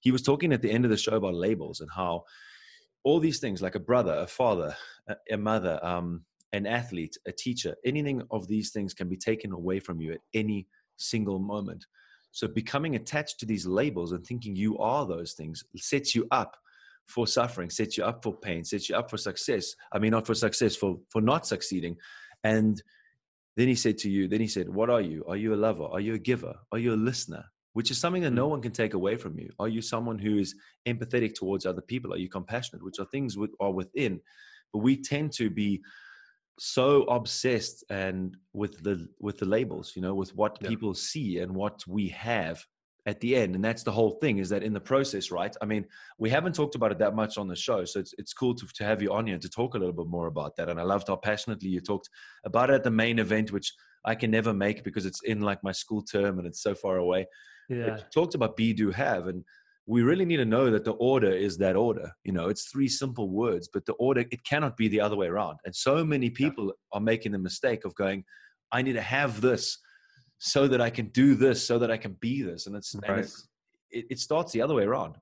[0.00, 2.24] he was talking at the end of the show about labels and how
[3.04, 4.76] all these things like a brother, a father,
[5.30, 9.80] a, mother, um, an athlete, a teacher, anything of these things can be taken away
[9.80, 11.86] from you at any single moment.
[12.32, 16.56] So becoming attached to these labels and thinking you are those things sets you up
[17.06, 19.74] for suffering, sets you up for pain, sets you up for success.
[19.92, 21.96] I mean, not for success, for, for not succeeding.
[22.44, 22.80] And
[23.56, 25.24] then he said to you, then he said, What are you?
[25.26, 25.84] Are you a lover?
[25.84, 26.54] Are you a giver?
[26.70, 27.44] Are you a listener?
[27.72, 28.50] Which is something that no mm.
[28.50, 29.50] one can take away from you.
[29.58, 30.54] Are you someone who is
[30.86, 32.12] empathetic towards other people?
[32.12, 34.20] Are you compassionate, which are things that are within?
[34.72, 35.82] But we tend to be
[36.58, 40.68] so obsessed and with the with the labels, you know, with what yeah.
[40.68, 42.64] people see and what we have
[43.06, 43.54] at the end.
[43.54, 45.56] And that's the whole thing is that in the process, right?
[45.62, 45.86] I mean,
[46.18, 47.84] we haven't talked about it that much on the show.
[47.84, 50.06] So it's it's cool to, to have you on here to talk a little bit
[50.06, 50.68] more about that.
[50.68, 52.10] And I loved how passionately you talked
[52.44, 53.72] about it at the main event, which
[54.04, 56.96] I can never make because it's in like my school term and it's so far
[56.96, 57.26] away
[57.70, 57.96] yeah.
[57.96, 59.44] it talked about be do have and
[59.86, 62.88] we really need to know that the order is that order you know it's three
[62.88, 66.28] simple words but the order it cannot be the other way around and so many
[66.28, 66.72] people yeah.
[66.92, 68.24] are making the mistake of going
[68.72, 69.78] i need to have this
[70.38, 73.10] so that i can do this so that i can be this and it's, right.
[73.10, 73.48] and it's
[73.90, 75.16] it, it starts the other way around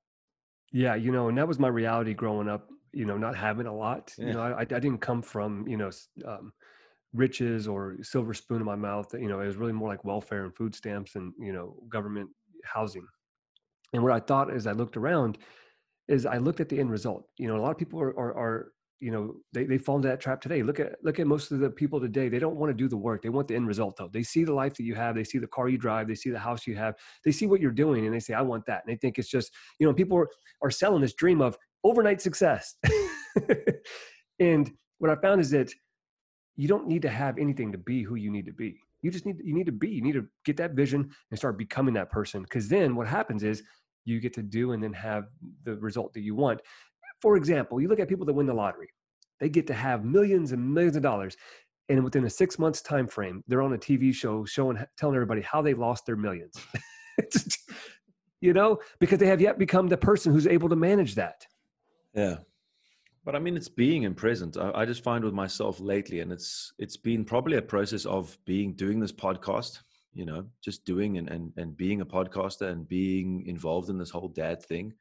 [0.72, 3.74] yeah you know and that was my reality growing up you know not having a
[3.74, 4.26] lot yeah.
[4.26, 5.90] you know I, I didn't come from you know
[6.26, 6.52] um,
[7.14, 9.12] riches or silver spoon in my mouth.
[9.14, 12.30] You know, it was really more like welfare and food stamps and you know government
[12.64, 13.06] housing.
[13.92, 15.38] And what I thought as I looked around
[16.08, 17.26] is I looked at the end result.
[17.38, 20.08] You know, a lot of people are, are, are you know they, they fall into
[20.08, 20.62] that trap today.
[20.62, 22.28] Look at look at most of the people today.
[22.28, 23.22] They don't want to do the work.
[23.22, 24.10] They want the end result though.
[24.12, 25.14] They see the life that you have.
[25.14, 26.08] They see the car you drive.
[26.08, 26.94] They see the house you have.
[27.24, 28.82] They see what you're doing and they say i want that.
[28.84, 30.28] And they think it's just you know people are,
[30.62, 32.74] are selling this dream of overnight success.
[34.40, 35.72] And what i found is that
[36.56, 39.26] you don't need to have anything to be who you need to be you just
[39.26, 42.10] need you need to be you need to get that vision and start becoming that
[42.10, 42.42] person.
[42.42, 43.62] Because then what happens is
[44.04, 45.24] you get to do and then have
[45.64, 46.60] the result that you want.
[47.20, 48.88] For example you look at people that win the lottery.
[49.40, 51.36] They get to have millions and millions of dollars
[51.88, 55.40] and within a six months time frame they're on a tv show showing telling everybody
[55.42, 56.54] how they lost their millions.
[58.40, 58.78] You know?
[59.00, 61.44] Because they have yet become the person who's able to manage that.
[62.14, 62.36] Yeah
[63.28, 64.56] but I mean, it's being in present.
[64.56, 68.38] I, I, just find with myself lately, and it's it's been probably a process of
[68.46, 69.80] being doing this podcast.
[70.14, 74.08] You know, just doing and and and being a podcaster and being involved in this
[74.08, 74.94] whole dad thing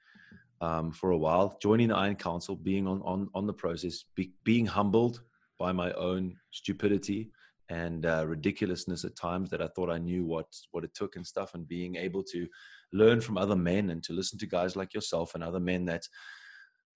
[0.60, 1.58] um, for a while.
[1.62, 5.22] Joining the Iron Council, being on on on the process, be, being humbled
[5.58, 7.32] by my own stupidity
[7.70, 11.26] and uh, ridiculousness at times that I thought I knew what what it took and
[11.26, 12.46] stuff, and being able to
[12.92, 16.06] learn from other men and to listen to guys like yourself and other men that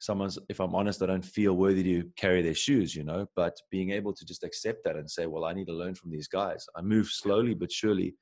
[0.01, 3.55] someone's if i'm honest i don't feel worthy to carry their shoes you know but
[3.69, 6.27] being able to just accept that and say well i need to learn from these
[6.27, 6.65] guys.
[6.75, 8.15] I move slowly but surely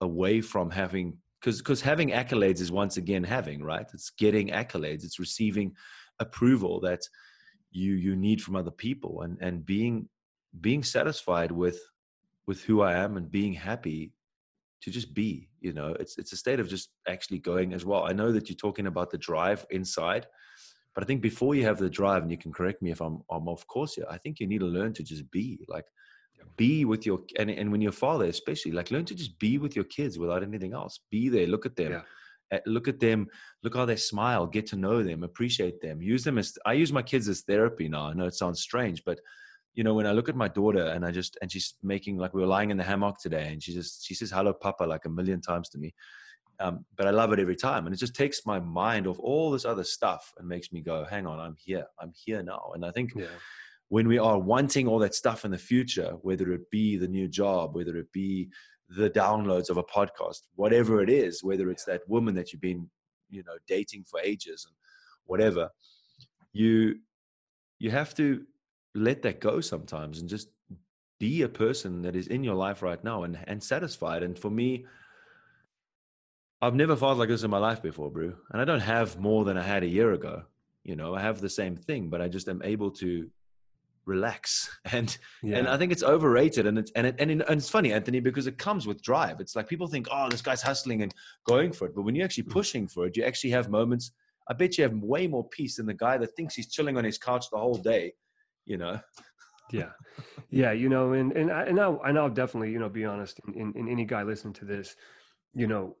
[0.00, 3.86] away from having because because having accolades is once again having right?
[3.92, 5.04] It's getting accolades.
[5.04, 5.74] It's receiving
[6.20, 7.00] approval that
[7.70, 10.08] you you need from other people and and being
[10.60, 11.78] being satisfied with
[12.46, 14.10] with who i am and being happy
[14.80, 15.94] to just be you know?
[16.00, 18.04] It's it's a state of just actually going as well.
[18.04, 20.26] I know that you're talking about the drive inside
[20.94, 23.22] but I think before you have the drive, and you can correct me if I'm,
[23.30, 25.86] I'm off course here, I think you need to learn to just be like,
[26.56, 29.74] be with your and, and when you're father especially like learn to just be with
[29.74, 32.02] your kids without anything else be there look at them
[32.52, 32.58] Yeah.
[32.66, 33.28] look at them
[33.62, 36.92] look how they smile get to know them appreciate them use them as i use
[36.92, 39.20] my kids as therapy now i know it sounds strange but
[39.74, 42.34] you know when i look at my daughter and i just and she's making like
[42.34, 45.04] we were lying in the hammock today and she just she says hello papa like
[45.04, 45.94] a million times to me
[46.60, 49.50] um, but i love it every time and it just takes my mind off all
[49.50, 52.84] this other stuff and makes me go hang on i'm here i'm here now and
[52.84, 53.26] i think Yeah.
[53.88, 57.26] when we are wanting all that stuff in the future, whether it be the new
[57.26, 58.50] job, whether it be
[58.90, 62.88] the downloads of a podcast, whatever it is, whether it's that woman that you've been,
[63.30, 64.74] you know, dating for ages and
[65.24, 65.70] whatever,
[66.52, 66.96] you
[67.78, 68.44] you have to
[68.94, 70.48] let that go sometimes and just
[71.20, 74.22] be a person that is in your life right now and and satisfied.
[74.22, 74.84] And for me,
[76.60, 78.32] I've never felt like this in my life before, bro.
[78.50, 80.42] And I don't have more than I had a year ago.
[80.82, 83.30] You know, I have the same thing, but I just am able to
[84.06, 85.58] relax and Yeah.
[85.58, 88.20] and I think it's overrated and it's and it, and, it, and it's funny Anthony
[88.20, 91.72] because it comes with drive it's like people think oh this guy's hustling and going
[91.72, 92.52] for it but when you're actually Mm.
[92.52, 94.12] pushing for it you actually have moments
[94.48, 97.04] I bet you have way more peace than the guy that thinks he's chilling on
[97.04, 98.14] his couch the whole day
[98.64, 98.98] you know
[99.72, 99.90] yeah
[100.48, 103.38] yeah you know and and I, and I'll, and I'll definitely you know be honest
[103.46, 104.96] in, in, in any guy listening to this
[105.52, 105.96] you know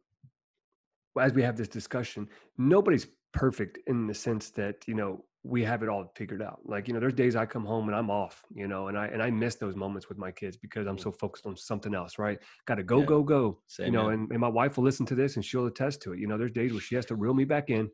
[1.20, 5.82] as we have this discussion nobody's perfect in the sense that you know we have
[5.82, 6.58] it all figured out.
[6.64, 9.06] Like you know there's days i come home and i'm off you know and i
[9.06, 12.18] and i miss those moments with my kids because i'm so focused on something else
[12.18, 12.38] right?
[12.66, 13.06] Gotta go Yeah.
[13.06, 15.66] go go Same you know and, and my wife will listen to this and she'll
[15.66, 16.18] attest to it.
[16.18, 17.88] You know there's days where she has to reel me back in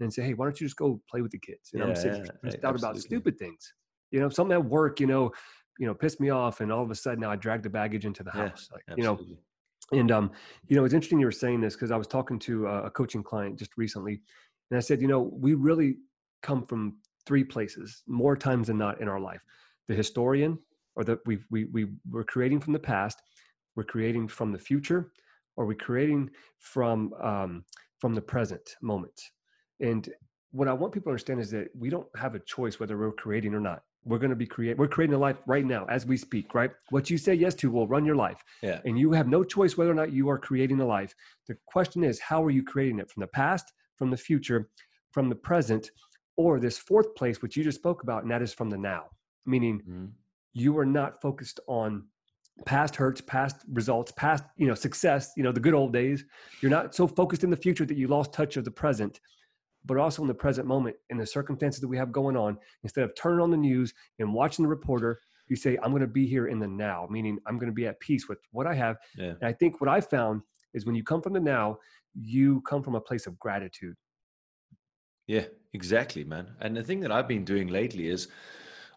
[0.00, 1.70] and say hey why don't you just go play with the kids?
[1.72, 3.72] And i'm Yeah, sitting yeah, out about stupid things.
[4.10, 5.32] You know something at work you know
[5.78, 8.04] you know pissed me off and all of a sudden now i drag the baggage
[8.04, 9.18] into the house like you know.
[9.92, 10.30] And um,
[10.68, 13.22] you know, it's interesting you were saying this because I was talking to a, coaching
[13.22, 14.20] client just recently,
[14.70, 15.96] and I said, you know, we really
[16.42, 19.40] come from three places more times than not in our life:
[19.88, 20.58] the historian,
[20.96, 23.20] or that we we we we're creating from the past,
[23.76, 25.12] we're creating from the future,
[25.56, 27.64] or we're creating from um,
[27.98, 29.20] from the present moment.
[29.80, 30.08] And
[30.52, 33.12] what I want people to understand is that we don't have a choice whether we're
[33.12, 33.82] creating or not.
[34.04, 34.78] We're going to be create.
[34.78, 36.54] We're creating a life right now as we speak.
[36.54, 36.70] Right?
[36.90, 39.76] What you say yes to will run your life yeah and you have no choice
[39.76, 41.14] whether or not you are creating a life.
[41.48, 44.70] The question is, how are you creating it from the past, from the future,
[45.12, 45.90] from the present,
[46.36, 49.04] or this fourth place, which you just spoke about, and that is from the now,
[49.44, 50.12] meaning Mhm.
[50.54, 52.04] you are not focused on
[52.66, 56.26] past hurts past results past you know success you know the good old days
[56.60, 59.18] you're not so focused in the future that you lost touch of the present
[59.84, 63.04] but also in the present moment in the circumstances that we have going on instead
[63.04, 66.26] of turning on the news and watching the reporter you say i'm going to be
[66.26, 68.96] here in the now meaning i'm going to be at peace with what i have
[69.16, 70.42] yeah and I think what I found
[70.74, 71.78] is when you come from the now,
[72.14, 73.96] you come from a place of gratitude.
[75.26, 76.48] Yeah, exactly, man.
[76.60, 78.28] And the thing that I've been doing lately is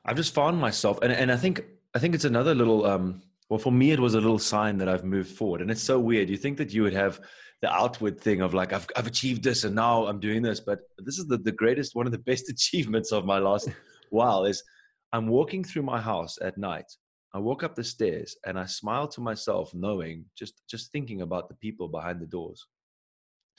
[0.06, 3.22] I've just found myself and, and I think I think it's another little um
[3.54, 5.62] well for me it was a little sign that I've moved forward.
[5.62, 6.28] And it's so weird.
[6.28, 7.20] You think that you would have
[7.62, 10.80] the outward thing of like I've I've achieved this and now I'm doing this, but
[10.98, 13.70] this is the, the greatest one of the best achievements of my last
[14.10, 14.64] while is
[15.12, 16.90] I'm walking through my house at night.
[17.36, 21.48] I walk up the stairs and I smile to myself knowing just just thinking about
[21.48, 22.60] the people behind the doors.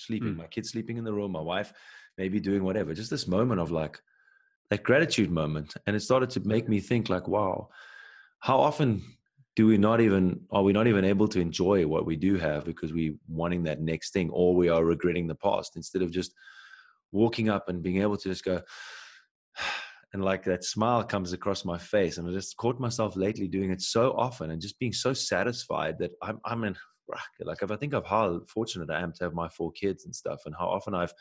[0.06, 0.38] Sleeping, Mm.
[0.38, 1.72] my kids sleeping in the room, my wife
[2.18, 3.96] maybe doing whatever just this moment of like
[4.70, 7.68] that gratitude moment and it started to make me think like wow
[8.48, 8.90] how often
[9.56, 12.64] do we not even are we not even able to enjoy what we do have
[12.64, 15.76] because we wanting that next thing or we are regretting the past?
[15.76, 16.34] Instead of just
[17.12, 18.60] walking up and being able to just go
[20.12, 22.18] and like that smile comes across my face.
[22.18, 25.98] And i just caught myself lately doing it so often and just being so satisfied
[25.98, 26.76] that i'm i'm in
[27.40, 30.14] like if i think of how fortunate i am to have my four kids and
[30.14, 31.12] stuff and how often i've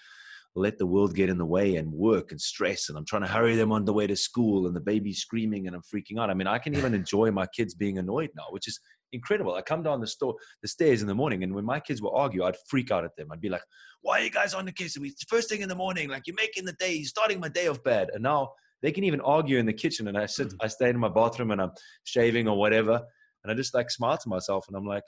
[0.56, 3.28] let the world get in the way and work and stress and I'm trying to
[3.28, 6.30] hurry them on the way to school and the baby's screaming and I'm freaking out.
[6.30, 8.80] I mean, I can even enjoy my kids being annoyed now, which is
[9.14, 9.56] incredible.
[9.56, 12.16] I come down the store, the stairs in the morning, and when my kids will
[12.16, 13.32] argue, I'd freak out at them.
[13.32, 13.64] I'd be like,
[14.02, 14.98] "Why are you guys on the case?
[15.00, 16.10] It's first thing in the morning.
[16.10, 19.04] Like you're making the day, you're starting my day off bad." And now they can
[19.04, 20.58] even argue in the kitchen, and I sit, Mhm.
[20.62, 21.72] I stay in my bathroom and I'm
[22.04, 23.02] shaving or whatever,
[23.44, 25.04] and I just like smile to myself, and I'm like,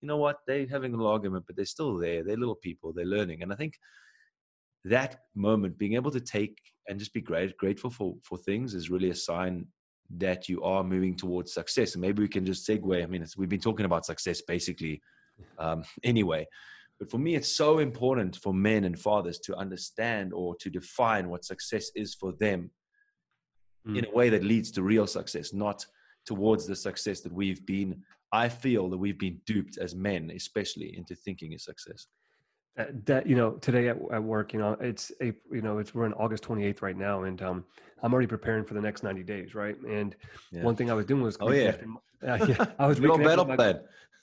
[0.00, 0.38] you know what?
[0.46, 2.24] They're having a little argument, but they're still there.
[2.24, 2.92] They're little people.
[2.92, 3.74] They're learning, and I think
[4.84, 8.90] that moment being able to take and just be great grateful for for things is
[8.90, 9.66] really a sign
[10.10, 11.94] that you are moving towards success.
[11.94, 15.00] And maybe we can just segue i mean it's, we've been talking about success basically
[15.58, 16.46] um, anyway.
[16.98, 21.28] But for me it's so important for men and fathers to understand or to define
[21.28, 22.70] what success is for them
[23.86, 25.84] in a way that leads to real success not
[26.24, 30.96] towards the success that we've been i feel that we've been duped as men especially
[30.96, 32.06] into thinking is success
[32.76, 35.94] that, that you know today at, at work you know it's a you know it's
[35.94, 37.64] we're in august 28th right now and um
[38.02, 40.16] i'm already preparing for the next 90 days right and
[40.50, 40.62] yeah.
[40.62, 41.76] one thing i was doing was oh yeah.
[42.26, 43.80] Uh, yeah i was battle plan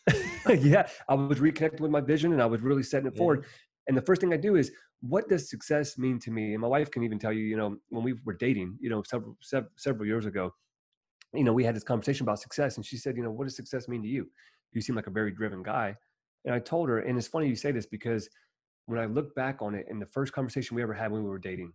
[0.59, 3.17] yeah i was reconnecting with my vision and i was really setting it yeah.
[3.19, 3.45] forward
[3.87, 4.71] and the first thing i do is
[5.01, 7.77] what does success mean to me and my wife can even tell you you know
[7.89, 9.37] when we were dating you know several
[9.77, 10.51] several years ago
[11.35, 13.55] you know we had this conversation about success and she said you know what does
[13.55, 14.27] success mean to you
[14.73, 15.95] you seem like a very driven guy
[16.45, 18.29] and I told her, and it's funny you say this because
[18.85, 21.29] when I look back on it, in the first conversation we ever had when we
[21.29, 21.73] were dating,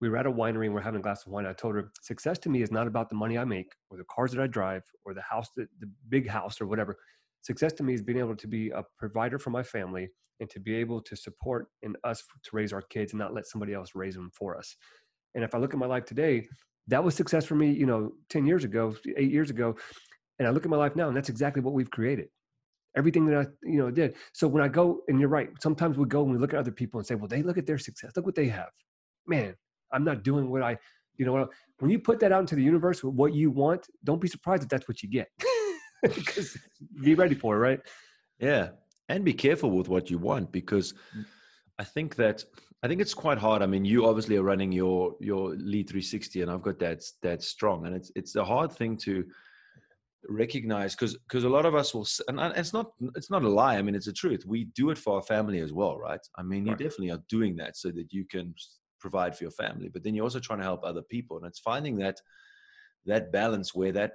[0.00, 1.46] we were at a winery and we are having a glass of wine.
[1.46, 4.04] I told her, success to me is not about the money I make or the
[4.04, 6.96] cars that I drive or the house, that, the big house or whatever.
[7.42, 10.08] Success to me is being able to be a provider for my family
[10.40, 13.46] and to be able to support in us to raise our kids and not let
[13.46, 14.76] somebody else raise them for us.
[15.34, 16.46] And if I look at my life today,
[16.86, 19.76] that was success for me, you know, 10 years ago, eight years ago.
[20.38, 22.28] And I look at my life now and that's exactly what we've created
[22.98, 24.14] everything that I, you know, did.
[24.32, 26.72] So when I go, and you're right, sometimes we go and we look at other
[26.72, 28.70] people and say, well, they look at their success, look what they have.
[29.26, 29.54] Man,
[29.92, 30.76] I'm not doing what I,
[31.16, 34.28] you know, when you put that out into the universe, what you want, don't be
[34.28, 35.28] surprised if that's what you get.
[36.02, 36.56] because
[37.02, 37.80] be ready for it, right?
[38.38, 38.70] Yeah.
[39.08, 41.24] And be careful with what you want because mm.
[41.78, 42.44] I think that
[42.82, 43.62] I think it's quite hard.
[43.62, 47.42] I mean, you obviously are running your your lead 360 and I've got that that
[47.42, 49.24] strong and it's it's a hard thing to
[50.28, 53.76] recognize because because a lot of us will and it's not it's not a lie
[53.76, 56.42] i mean it's the truth we do it for our family as well right i
[56.42, 56.78] mean right.
[56.78, 58.54] you definitely are doing that so that you can
[59.00, 61.60] provide for your family but then you're also trying to help other people and it's
[61.60, 62.20] finding that
[63.06, 64.12] that balance where that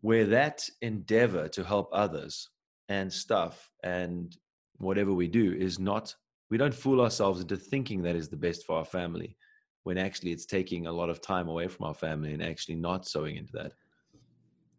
[0.00, 2.50] where that endeavor to help others
[2.88, 4.36] and stuff and
[4.78, 6.14] whatever we do is not
[6.50, 9.36] we don't fool ourselves into thinking that is the best for our family
[9.84, 13.06] when actually it's taking a lot of time away from our family and actually not
[13.06, 13.72] sowing into that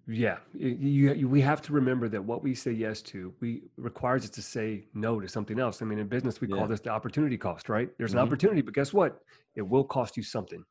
[0.10, 4.24] yeah, you, you, we have to remember that what we say yes to, we requires
[4.24, 5.82] us to say no to something else.
[5.82, 6.55] I mean, in business, we yeah.
[6.55, 7.89] call this the opportunity cost, right?
[7.97, 8.28] There's an mm-hmm.
[8.28, 9.20] opportunity, but guess what?
[9.55, 10.64] It will cost you something.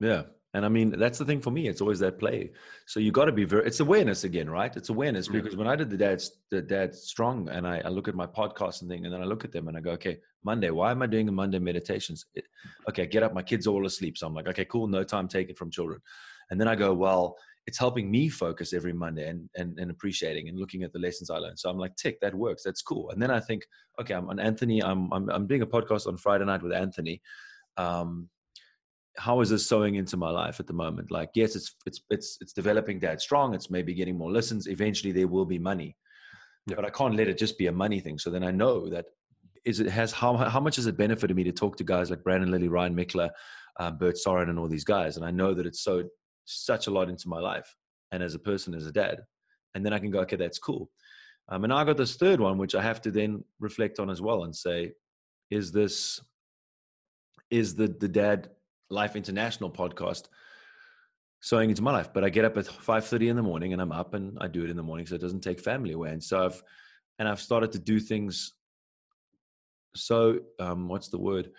[0.00, 1.66] Yeah, and I mean that's the thing for me.
[1.66, 2.50] It's always that play.
[2.86, 3.66] So you got to be very.
[3.66, 4.74] It's awareness again, right?
[4.76, 5.58] It's awareness because yeah.
[5.58, 8.82] when I did the dad's the dad strong, and I, I, look at my podcast
[8.82, 10.68] and thing, and then I look at them and I go, okay, Monday.
[10.68, 12.26] Why am I doing the Monday meditations?
[12.34, 12.44] It,
[12.90, 13.32] okay, get up.
[13.32, 14.86] My kids are all asleep, so I'm like, okay, cool.
[14.88, 16.02] No time taken from children,
[16.50, 20.48] and then I go, well it's helping me focus every Monday and, and, and appreciating
[20.48, 21.58] and looking at the lessons I learned.
[21.58, 22.62] So I'm like, tick, that works.
[22.62, 23.10] That's cool.
[23.10, 23.64] And then I think,
[24.00, 24.82] okay, I'm on Anthony.
[24.82, 27.20] I'm, I'm, I'm doing a podcast on Friday night with Anthony.
[27.76, 28.28] Um,
[29.18, 31.10] how is this sewing into my life at the moment?
[31.10, 33.52] Like, yes, it's, it's, it's, it's developing dad strong.
[33.54, 34.68] It's maybe getting more listens.
[34.68, 35.96] Eventually there will be money,
[36.68, 36.76] yeah.
[36.76, 38.18] but I can't let it just be a money thing.
[38.18, 39.06] So then I know that
[39.64, 42.22] is it has, how, how much has it benefited me to talk to guys like
[42.22, 43.30] Brandon Lilly, Ryan Michler,
[43.80, 45.16] uh, Bert Soren and all these guys.
[45.16, 46.04] And I know that it's so
[46.46, 47.76] such a lot into my life
[48.12, 49.20] and as a person, as a dad.
[49.74, 50.90] And then I can go, okay, that's cool.
[51.48, 54.22] Um, and I got this third one, which I have to then reflect on as
[54.22, 54.92] well and say,
[55.50, 56.20] is this,
[57.50, 58.48] is the, the Dad
[58.90, 60.24] Life International podcast
[61.40, 62.12] sowing into my life?
[62.12, 64.64] But I get up at 5.30 in the morning and I'm up and I do
[64.64, 66.10] it in the morning so it doesn't take family away.
[66.10, 66.62] And so I've,
[67.18, 68.54] and I've started to do things
[69.96, 71.50] so, um, what's the word?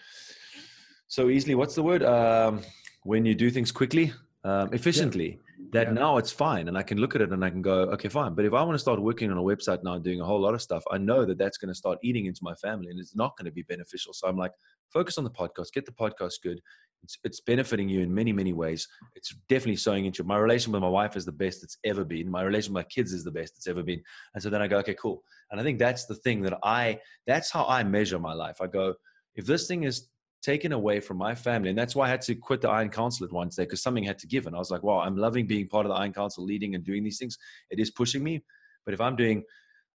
[1.07, 2.03] So easily, what's the word?
[2.03, 2.61] Um,
[3.03, 4.13] when you do things quickly,
[4.48, 5.66] um, efficiently yeah.
[5.74, 5.93] that yeah.
[5.93, 8.34] now it's fine and i can look at it and i can go okay fine.
[8.34, 10.39] But if i want to start working on a website now and doing a whole
[10.39, 13.00] lot of stuff i know that that's going to start eating into my family and
[13.00, 14.14] it's not going to be beneficial.
[14.14, 14.54] So i'm like
[14.93, 16.62] focus on the podcast get the podcast good.
[17.04, 18.88] It's, it's benefiting you in many many ways.
[19.16, 22.32] It's definitely sowing into my relation with my wife is the best it's ever been.
[22.32, 24.02] My relation with my kids is the best it's ever been.
[24.34, 25.24] And so then i go okay cool.
[25.52, 28.62] And i think that's the thing that i that's how i measure my life.
[28.62, 28.95] I go
[29.36, 30.08] if this thing is
[30.41, 31.69] taken away from my family.
[31.69, 34.03] And that's why I had to quit the Iron Council at once day because something
[34.03, 34.47] had to give.
[34.47, 36.83] And I was like, wow, I'm loving being part of the Iron Council, leading and
[36.83, 37.38] doing these things.
[37.69, 38.43] It is pushing me.
[38.85, 39.43] But if I'm doing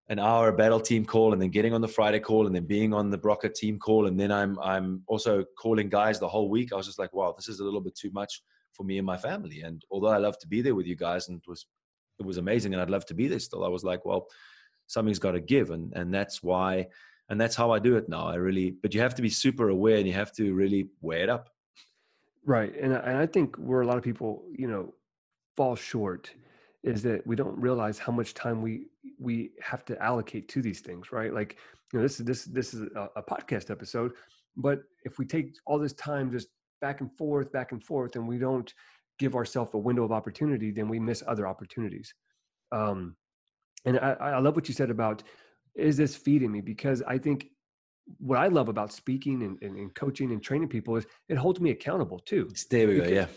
[0.09, 2.93] an hour battle team call and then getting on the Friday call and then being
[2.93, 6.73] on the Broca team call and then I'm I'm also calling guys the whole week,
[6.73, 8.41] I was just like, wow, this is a little bit too much
[8.73, 9.61] for me and my family.
[9.61, 11.65] And although I love to be there with you guys and it was
[12.19, 14.27] it was amazing and I'd love to be there still, I was like, well,
[14.87, 15.71] something's got to give.
[15.71, 16.87] And and that's why
[17.33, 18.27] and that's how I do it now.
[18.27, 21.23] I really, but you have to be super aware and you have to really weigh
[21.23, 21.49] it up.
[22.45, 24.93] Right, and and I think where a lot of people, you know,
[25.57, 26.31] fall short
[26.83, 28.85] is that we don't realize how much time we
[29.19, 31.33] we have to allocate to these things, right?
[31.33, 31.57] Like,
[31.91, 34.11] you know, this is this this is a, a podcast episode,
[34.55, 36.49] but if we take all this time just
[36.81, 38.71] back and forth, back and forth, and we don't
[39.17, 42.13] give ourselves a window of opportunity, then we miss other opportunities.
[42.71, 43.15] Um,
[43.85, 45.23] and I, I love what you said about
[45.75, 46.61] is this feeding me?
[46.61, 47.47] Because I think
[48.19, 51.59] what I love about speaking and, and, and coaching and training people is it holds
[51.59, 52.49] me accountable too.
[52.69, 53.07] There we go.
[53.07, 53.27] Yeah.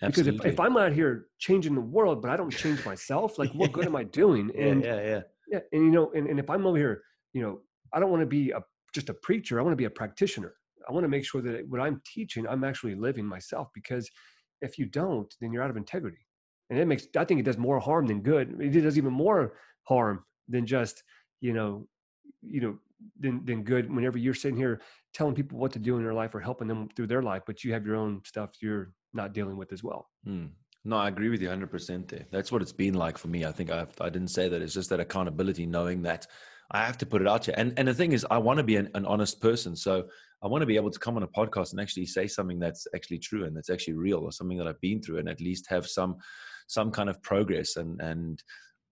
[0.00, 0.32] Absolutely.
[0.32, 3.50] Because if, if I'm out here changing the world, but I don't change myself, like
[3.52, 4.50] what good am I doing?
[4.58, 5.20] And yeah, yeah, yeah.
[5.48, 7.60] yeah and you know, and, and if I'm over here, you know,
[7.92, 8.60] I don't want to be a
[8.94, 9.58] just a preacher.
[9.58, 10.54] I want to be a practitioner.
[10.88, 13.68] I want to make sure that what I'm teaching, I'm actually living myself.
[13.74, 14.10] Because
[14.60, 16.26] if you don't, then you're out of integrity,
[16.70, 17.06] and it makes.
[17.16, 18.60] I think it does more harm than good.
[18.60, 21.02] It does even more harm than just
[21.42, 21.86] you know,
[22.42, 22.78] you know,
[23.20, 23.94] than than good.
[23.94, 24.80] Whenever you're sitting here
[25.12, 27.62] telling people what to do in their life or helping them through their life, but
[27.62, 30.08] you have your own stuff you're not dealing with as well.
[30.26, 30.50] Mm.
[30.84, 32.26] No, I agree with you 100% there.
[32.32, 33.44] That's what it's been like for me.
[33.44, 34.62] I think I, I didn't say that.
[34.62, 36.26] It's just that accountability, knowing that
[36.72, 37.54] I have to put it out there.
[37.56, 39.76] And, and the thing is, I want to be an, an honest person.
[39.76, 40.08] So
[40.42, 42.86] I want to be able to come on a podcast and actually say something that's
[42.96, 45.68] actually true and that's actually real or something that I've been through and at least
[45.68, 46.16] have some
[46.66, 48.42] some kind of progress and and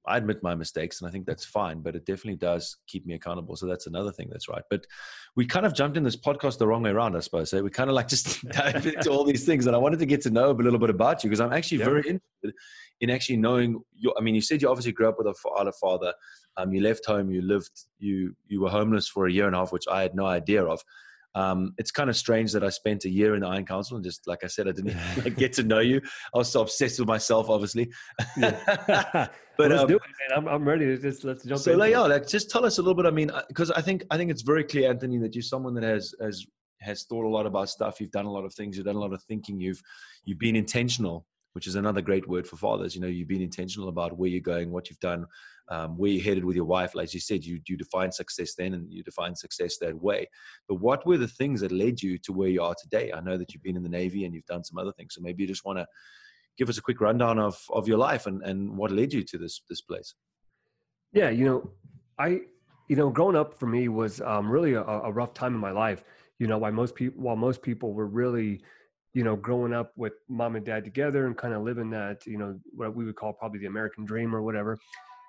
[0.07, 3.15] I admit my mistakes and I think that's fine, but it definitely does keep me
[3.15, 3.57] accountable.
[3.57, 4.63] So that's another thing that's right.
[4.71, 4.87] But
[5.37, 7.53] we kind of jumped in this podcast the wrong way around, I suppose.
[7.53, 7.61] Eh?
[7.61, 9.67] We kind of like just dive into all these things.
[9.67, 11.79] And I wanted to get to know a little bit about you because I'm actually
[11.79, 11.85] yeah.
[11.85, 12.55] very interested
[13.01, 15.73] in actually knowing your, I mean, you said you obviously grew up with a father,
[15.73, 16.15] father.
[16.57, 19.59] Um, you left home, you lived, you, you were homeless for a year and a
[19.59, 20.83] half, which I had no idea of.
[21.35, 24.05] Um, it's kind of strange that I spent a year in the Iron Council and
[24.05, 26.01] just like I said, I didn't like, get to know you.
[26.35, 27.91] I was so obsessed with myself, obviously.
[28.41, 30.39] but well, let's um, do it, man.
[30.39, 31.59] I'm, I'm ready to just let's jump.
[31.59, 31.63] In.
[31.63, 33.07] So, like, yeah, like, just tell us a little bit.
[33.07, 35.85] I mean, because I think I think it's very clear, Anthony, that you're someone that
[35.85, 36.45] has has
[36.81, 38.01] has thought a lot about stuff.
[38.01, 38.77] You've done a lot of things.
[38.77, 39.61] You've done a lot of thinking.
[39.61, 39.81] You've
[40.25, 42.95] you've been intentional which is another great word for fathers.
[42.95, 45.27] You know, you've been intentional about where you're going, what you've done,
[45.71, 46.95] um, where you're headed with your wife.
[46.95, 50.29] Like you said, you you define success then, and you define success that way.
[50.69, 53.13] But what were the things that led you to where you are today?
[53.13, 55.15] I know that you've been in the Navy and you've done some other things.
[55.15, 55.87] So maybe you just want to
[56.59, 59.39] give us a quick rundown of of your life and and what led you to
[59.39, 60.15] this this place.
[61.13, 61.71] Yeah, you know,
[62.19, 62.41] I
[62.89, 65.71] you know, growing up for me was um, really a, a rough time in my
[65.71, 66.03] life.
[66.41, 68.61] You know, while most people while most people were really
[69.13, 72.39] you know, growing up with mom and dad together and kind of living that, you
[72.39, 74.79] know, what we would call probably the American dream or whatever,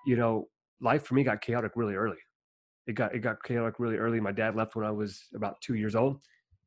[0.05, 0.47] you know,
[0.81, 2.17] life for me got chaotic really early.
[2.87, 4.19] It got it got chaotic really early.
[4.19, 6.19] My dad left when I was about two years old.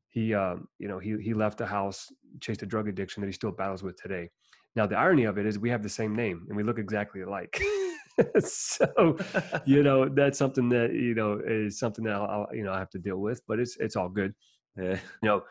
[0.08, 3.32] He, um, you know, he he left the house, chased a drug addiction that he
[3.32, 4.30] still battles with today.
[4.76, 7.22] Now the irony of it is we have the same name and we look exactly
[7.22, 7.60] alike.
[8.38, 9.16] so,
[9.64, 12.90] you know, that's something that you know is something that I'll, you know I have
[12.90, 14.34] to deal with, but it's it's all good.
[14.76, 14.98] Yeah.
[15.22, 15.42] You know,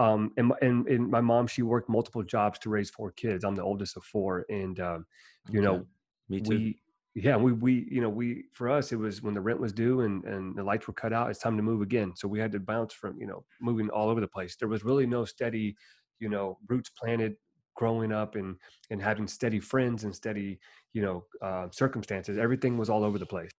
[0.00, 3.54] um, and, and, and my mom she worked multiple jobs to raise four kids i'm
[3.54, 5.06] the oldest of four and um,
[5.50, 5.66] you okay.
[5.66, 5.86] know
[6.28, 6.80] me too we
[7.22, 10.00] yeah we we you know we for us it was when the rent was due
[10.00, 12.52] and and the lights were cut out it's time to move again so we had
[12.52, 15.76] to bounce from you know moving all over the place there was really no steady
[16.18, 17.34] you know roots planted
[17.76, 18.56] growing up and
[18.90, 20.58] and having steady friends and steady
[20.92, 23.50] you know uh, circumstances everything was all over the place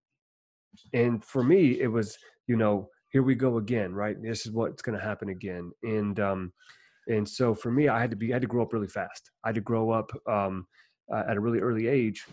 [0.93, 4.21] and for me it was you know here we go again, right?
[4.21, 5.71] This is what's going to happen again.
[5.83, 6.53] And, um,
[7.07, 9.31] and so for me, I had to be, I had to grow up really fast.
[9.43, 10.65] I had to grow up, um,
[11.13, 12.25] uh, at a really early age.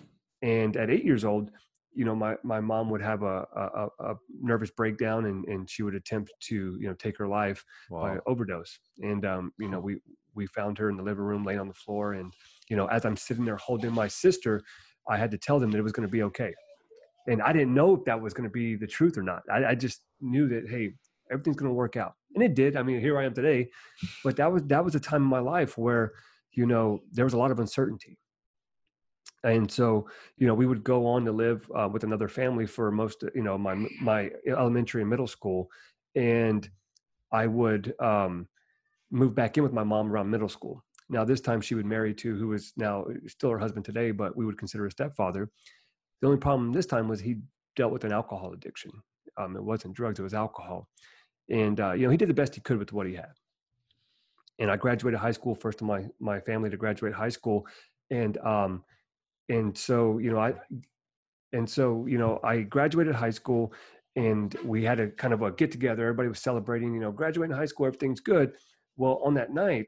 [0.42, 1.50] And at eight years old,
[1.92, 5.82] you know, my, my mom would have a, a, a nervous breakdown and, and she
[5.82, 8.02] would attempt to, you know, take her life wow.
[8.02, 8.78] by overdose.
[9.02, 9.96] And, um, you know, we,
[10.34, 12.12] we found her in the living room laying on the floor.
[12.12, 12.32] And,
[12.68, 14.62] you know, as I'm sitting there holding my sister,
[15.08, 16.52] I had to tell them that it was going to be okay
[17.28, 19.42] and I didn't know if that was going to be the truth or not.
[19.52, 20.94] I, I just knew that hey,
[21.30, 22.76] everything's going to work out, and it did.
[22.76, 23.68] I mean, here I am today,
[24.24, 26.12] but that was that was a time in my life where
[26.52, 28.18] you know there was a lot of uncertainty,
[29.44, 32.90] and so you know we would go on to live uh, with another family for
[32.90, 35.70] most you know my my elementary and middle school,
[36.14, 36.68] and
[37.32, 38.48] I would um,
[39.10, 40.84] move back in with my mom around middle school.
[41.08, 44.36] Now this time she would marry to who is now still her husband today, but
[44.36, 45.50] we would consider a stepfather
[46.20, 47.36] the only problem this time was he
[47.76, 48.90] dealt with an alcohol addiction.
[49.36, 50.88] Um, it wasn't drugs; it was alcohol.
[51.48, 53.32] And uh, you know, he did the best he could with what he had.
[54.58, 57.66] And I graduated high school first in my my family to graduate high school,
[58.10, 58.84] and um,
[59.48, 60.54] and so you know I,
[61.52, 63.72] and so you know I graduated high school,
[64.16, 66.02] and we had a kind of a get together.
[66.02, 66.94] Everybody was celebrating.
[66.94, 68.52] You know, graduating high school, everything's good.
[68.96, 69.86] Well, on that night,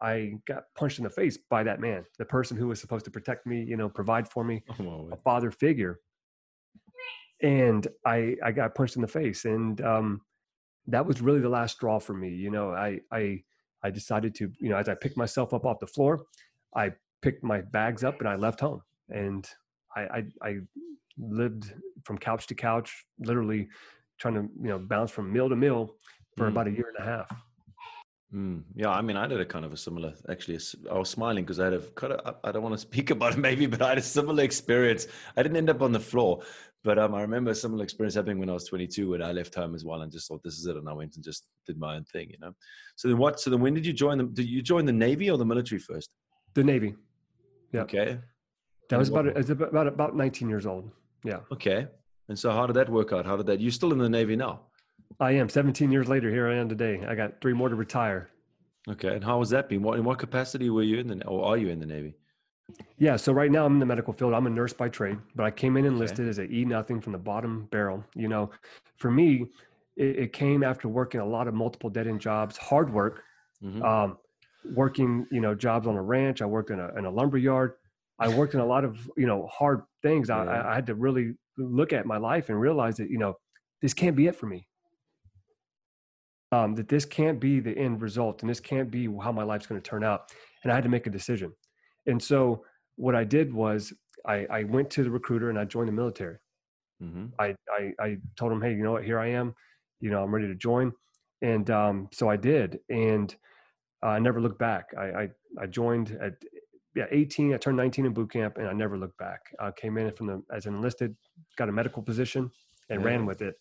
[0.00, 3.10] I got punched in the face by that man, the person who was supposed to
[3.10, 6.00] protect me, you know, provide for me, oh, a father figure.
[7.42, 10.20] And I, I got punched in the face, and um,
[10.88, 12.30] that was really the last straw for me.
[12.30, 13.42] You know, I, I,
[13.82, 16.24] I decided to, you know, as I picked myself up off the floor,
[16.74, 16.92] I
[17.22, 19.48] picked my bags up and I left home, and
[19.96, 20.56] I, I, I
[21.18, 21.72] lived
[22.04, 23.68] from couch to couch, literally
[24.18, 25.94] trying to, you know, bounce from meal to meal
[26.36, 26.50] for mm.
[26.50, 27.42] about a year and a half.
[28.34, 30.12] Mm, yeah, I mean, I did a kind of a similar.
[30.28, 30.58] Actually,
[30.90, 32.36] I was smiling because I had a kind of.
[32.44, 35.06] I don't want to speak about it, maybe, but I had a similar experience.
[35.36, 36.42] I didn't end up on the floor,
[36.84, 39.54] but um, I remember a similar experience happening when I was 22, when I left
[39.54, 41.78] home as well, and just thought this is it, and I went and just did
[41.78, 42.52] my own thing, you know.
[42.96, 43.40] So then, what?
[43.40, 44.24] So then, when did you join the?
[44.24, 46.12] Did you join the Navy or the military first?
[46.52, 46.96] The Navy.
[47.72, 47.82] Yeah.
[47.82, 48.18] Okay.
[48.88, 50.90] That was about, was about about 19 years old.
[51.24, 51.40] Yeah.
[51.52, 51.86] Okay.
[52.28, 53.26] And so, how did that work out?
[53.26, 53.60] How did that?
[53.60, 54.60] You still in the Navy now?
[55.20, 55.48] I am.
[55.48, 57.04] 17 years later, here I am today.
[57.06, 58.30] I got three more to retire.
[58.88, 59.82] Okay, and how was that been?
[59.82, 62.14] What in what capacity were you in the or are you in the Navy?
[62.98, 64.34] Yeah, so right now I'm in the medical field.
[64.34, 66.30] I'm a nurse by trade, but I came in enlisted okay.
[66.30, 68.04] as a E nothing from the bottom barrel.
[68.14, 68.50] You know,
[68.96, 69.46] for me,
[69.96, 73.24] it, it came after working a lot of multiple dead end jobs, hard work,
[73.62, 73.82] mm-hmm.
[73.82, 74.18] um,
[74.74, 76.42] working you know jobs on a ranch.
[76.42, 77.74] I worked in a in a lumber yard.
[78.18, 80.28] I worked in a lot of you know hard things.
[80.28, 80.42] Yeah.
[80.42, 83.34] I, I had to really look at my life and realize that you know
[83.82, 84.66] this can't be it for me.
[86.50, 89.66] Um, that this can't be the end result, and this can't be how my life's
[89.66, 90.32] going to turn out.
[90.62, 91.52] And I had to make a decision.
[92.06, 92.64] And so
[92.96, 93.92] what I did was
[94.26, 96.38] I, I went to the recruiter and I joined the military.
[97.02, 97.26] Mm-hmm.
[97.38, 99.04] I, I, I told him, hey, you know what?
[99.04, 99.54] Here I am.
[100.00, 100.92] You know, I'm ready to join.
[101.42, 103.34] And um, so I did, and
[104.02, 104.86] I never looked back.
[104.98, 105.28] I, I,
[105.60, 106.34] I joined at
[106.98, 107.54] yeah 18.
[107.54, 109.40] I turned 19 in boot camp, and I never looked back.
[109.60, 111.16] I came in from the as an enlisted,
[111.56, 112.50] got a medical position,
[112.90, 113.06] and yeah.
[113.06, 113.54] ran with it.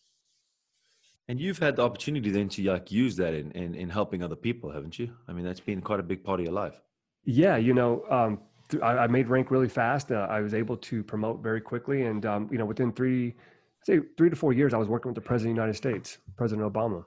[1.29, 4.35] And you've had the opportunity then to like use that in, in in helping other
[4.35, 5.13] people, haven't you?
[5.27, 6.81] I mean, that's been quite a big part of your life.
[7.25, 10.11] Yeah, you know, um, th- I, I, made rank really fast.
[10.11, 13.35] Uh, I was able to promote very quickly, and um, you know, within three,
[13.83, 16.17] say three to four years, I was working with the president of the United States,
[16.37, 17.03] President Obama.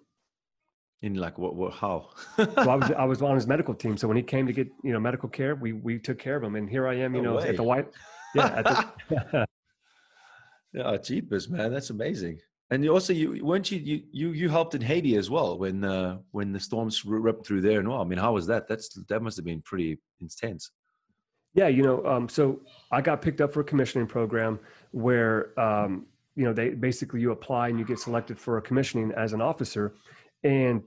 [1.03, 1.55] In like what?
[1.55, 1.72] What?
[1.72, 2.11] How?
[2.36, 3.96] so I was I was on his medical team.
[3.96, 6.42] So when he came to get you know medical care, we we took care of
[6.42, 7.48] him, and here I am, you no know, way.
[7.48, 7.88] at the White.
[8.32, 8.62] Yeah.
[8.62, 9.46] The,
[10.72, 12.38] yeah, jeepers, man, that's amazing.
[12.70, 15.82] And you also, you weren't you you you you helped in Haiti as well when
[15.82, 18.01] uh, when the storms ripped through there and well.
[18.01, 18.68] I mean, how was that?
[18.68, 20.70] That's that must have been pretty intense.
[21.55, 22.61] Yeah, you know, um, so
[22.92, 24.61] I got picked up for a commissioning program
[24.92, 29.11] where um, you know they basically you apply and you get selected for a commissioning
[29.16, 29.94] as an officer,
[30.45, 30.82] and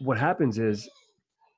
[0.00, 0.88] what happens is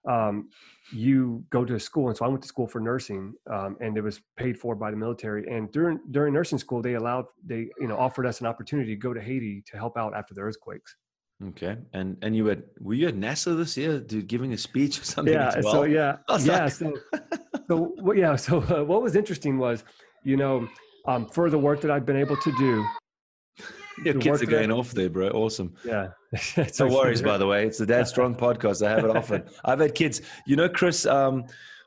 [0.08, 0.48] um,
[0.92, 4.00] you go to school and so i went to school for nursing um, and it
[4.00, 5.46] was paid for by the military.
[5.54, 9.00] And during during nursing school they allowed they you know offered us an opportunity to
[9.00, 10.96] go to haiti to help out after the earthquakes.
[11.48, 11.76] Okay.
[11.92, 15.04] And and you had were you at nasa this year dude giving a speech or
[15.04, 15.72] something yeah well?
[15.72, 16.16] so yeah.
[16.40, 16.72] Yeah like...
[16.72, 16.92] so
[17.68, 19.84] so well, yeah so uh, what was interesting was
[20.24, 20.66] you know
[21.06, 22.84] um, for the work that i've been able to do
[24.04, 25.28] your kids are going off there, bro.
[25.28, 25.74] Awesome.
[25.84, 26.08] Yeah.
[26.78, 27.66] no worries, by the way.
[27.66, 28.86] It's the Dad Strong podcast.
[28.86, 29.44] I have it often.
[29.64, 30.22] I've had kids.
[30.46, 31.06] You know, Chris.
[31.06, 31.44] Um,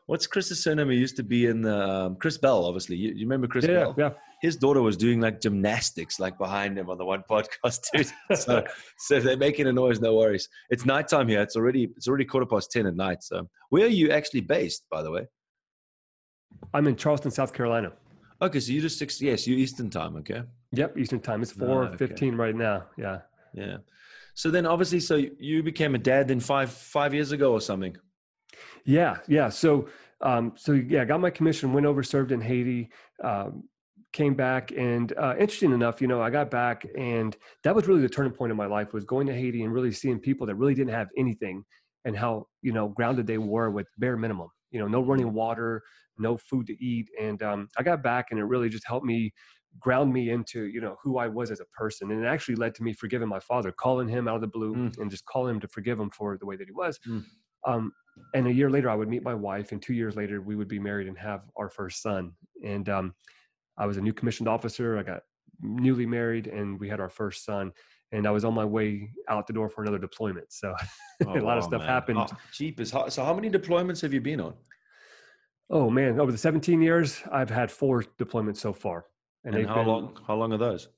[0.07, 0.89] what's Chris's surname?
[0.89, 2.97] He used to be in the um, Chris Bell, obviously.
[2.97, 3.95] You, you remember Chris yeah, Bell?
[3.97, 4.09] Yeah.
[4.41, 8.03] His daughter was doing like gymnastics, like behind him on the one podcast, too.
[8.35, 8.65] so,
[8.97, 10.49] so if they're making a noise, no worries.
[10.69, 11.41] It's nighttime here.
[11.41, 13.23] It's already it's already quarter past ten at night.
[13.23, 15.27] So, where are you actually based, by the way?
[16.73, 17.93] I'm in Charleston, South Carolina.
[18.41, 19.21] Okay, so you just six.
[19.21, 20.15] Yes, you Eastern time.
[20.17, 20.41] Okay.
[20.71, 21.41] Yep, Eastern time.
[21.41, 21.97] It's four oh, okay.
[21.97, 22.85] fifteen right now.
[22.97, 23.19] Yeah.
[23.53, 23.77] Yeah.
[24.33, 27.95] So then, obviously, so you became a dad then five five years ago or something.
[28.85, 29.49] Yeah, yeah.
[29.49, 29.89] So,
[30.21, 32.89] um, so yeah, got my commission, went over, served in Haiti,
[33.23, 33.63] um,
[34.13, 38.01] came back, and uh, interesting enough, you know, I got back, and that was really
[38.01, 40.55] the turning point in my life was going to Haiti and really seeing people that
[40.55, 41.63] really didn't have anything,
[42.05, 44.47] and how you know grounded they were with bare minimum.
[44.71, 45.83] You know, no running water,
[46.17, 47.09] no food to eat.
[47.19, 49.33] And um, I got back and it really just helped me
[49.79, 52.11] ground me into, you know, who I was as a person.
[52.11, 54.75] And it actually led to me forgiving my father, calling him out of the blue
[54.75, 54.97] mm.
[54.97, 56.99] and just calling him to forgive him for the way that he was.
[57.07, 57.23] Mm.
[57.65, 57.93] Um,
[58.33, 60.67] and a year later, I would meet my wife, and two years later, we would
[60.67, 62.33] be married and have our first son.
[62.65, 63.13] And um,
[63.77, 64.97] I was a new commissioned officer.
[64.97, 65.21] I got
[65.61, 67.71] newly married, and we had our first son.
[68.11, 70.51] And I was on my way out the door for another deployment.
[70.51, 70.75] So
[71.27, 71.87] oh, a lot of stuff man.
[71.87, 72.17] happened.
[72.19, 73.13] Oh, cheap is hot.
[73.13, 74.53] So how many deployments have you been on?
[75.71, 79.05] Oh man, over the 17 years, I've had four deployments so far.
[79.45, 80.19] And, and how been, long?
[80.27, 80.89] How long are those?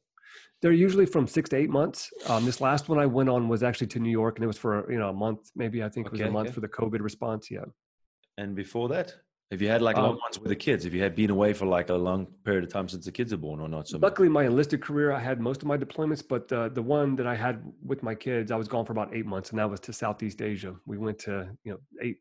[0.61, 2.11] They're usually from six to eight months.
[2.27, 4.57] Um, this last one I went on was actually to New York, and it was
[4.57, 6.67] for you know a month, maybe I think okay, it was a month for the
[6.67, 7.51] COVID response.
[7.51, 7.65] Yeah.
[8.39, 9.13] And before that,
[9.51, 10.83] have you had like long um, ones with the kids?
[10.85, 13.31] Have you had been away for like a long period of time since the kids
[13.31, 13.87] are born, or not?
[13.87, 17.15] So luckily, my enlisted career, I had most of my deployments, but uh, the one
[17.17, 19.69] that I had with my kids, I was gone for about eight months, and that
[19.69, 20.75] was to Southeast Asia.
[20.87, 22.17] We went to you know eight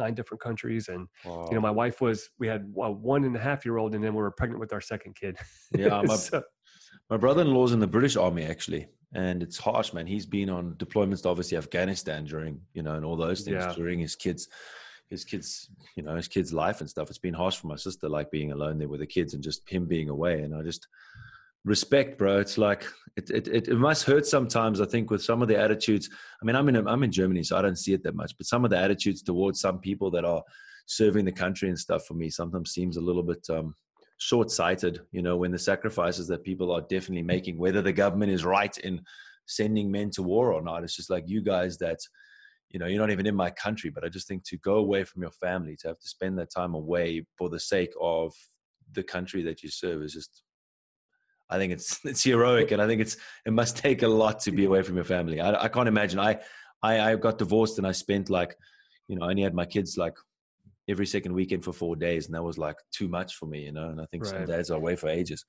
[0.00, 1.46] nine different countries and wow.
[1.48, 4.02] you know my wife was we had a one and a half year old and
[4.02, 5.36] then we were pregnant with our second kid
[5.76, 6.42] yeah my, so,
[7.08, 11.22] my brother-in-law's in the british army actually and it's harsh man he's been on deployments
[11.22, 13.72] to obviously afghanistan during you know and all those things yeah.
[13.74, 14.48] during his kids
[15.08, 18.08] his kids you know his kids life and stuff it's been harsh for my sister
[18.08, 20.86] like being alone there with the kids and just him being away and i just
[21.64, 22.38] respect, bro.
[22.38, 22.84] It's like
[23.16, 24.80] it, it, it, must hurt sometimes.
[24.80, 26.08] I think with some of the attitudes.
[26.40, 28.36] I mean, I'm in I'm in Germany, so I don't see it that much.
[28.36, 30.42] But some of the attitudes towards some people that are
[30.86, 33.74] serving the country and stuff for me sometimes seems a little bit um,
[34.18, 35.00] short-sighted.
[35.12, 38.76] You know, when the sacrifices that people are definitely making, whether the government is right
[38.78, 39.02] in
[39.46, 41.98] sending men to war or not, it's just like you guys that.
[42.72, 45.02] You know, you're not even in my country, but I just think to go away
[45.02, 48.32] from your family, to have to spend that time away for the sake of
[48.92, 50.44] the country that you serve is just
[51.50, 54.52] I think it's it's heroic, and I think it's it must take a lot to
[54.52, 55.40] be away from your family.
[55.40, 56.18] I, I can't imagine.
[56.18, 56.38] I,
[56.82, 58.56] I I got divorced and I spent like,
[59.08, 60.14] you know, I only had my kids like
[60.88, 63.72] every second weekend for four days, and that was like too much for me, you
[63.72, 63.88] know.
[63.90, 64.30] And I think right.
[64.30, 65.44] some dads are away for ages.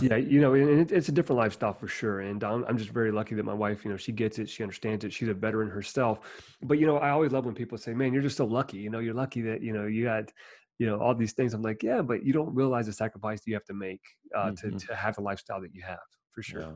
[0.00, 2.20] yeah, you know, and it's a different lifestyle for sure.
[2.20, 4.62] And I'm, I'm just very lucky that my wife, you know, she gets it, she
[4.62, 6.20] understands it, she's a veteran herself.
[6.62, 8.90] But you know, I always love when people say, "Man, you're just so lucky." You
[8.90, 10.32] know, you're lucky that you know you got
[10.80, 13.54] you know all these things i'm like yeah but you don't realize the sacrifice you
[13.54, 14.00] have to make
[14.34, 14.76] uh, mm-hmm.
[14.76, 16.72] to, to have the lifestyle that you have for sure yeah.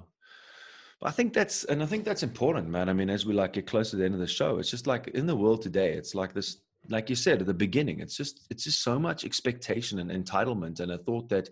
[1.02, 2.88] I think that's, and I think that's important, man.
[2.88, 4.86] I mean, as we like get close to the end of the show, it's just
[4.86, 8.16] like in the world today, it's like this like you said at the beginning, it's
[8.16, 11.48] just it's just so much expectation and entitlement and a thought that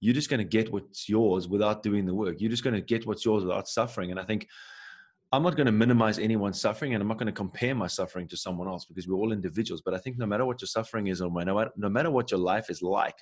[0.00, 2.36] you're just going to get what's yours without doing the work.
[2.40, 4.10] You're just going to get what's yours without suffering.
[4.10, 4.46] And I think
[5.34, 8.28] I'm not going to minimize anyone's suffering and I'm not going to compare my suffering
[8.28, 9.82] to someone else because we're all individuals.
[9.84, 12.70] But I think no matter what your suffering is or no matter what your life
[12.70, 13.16] is like,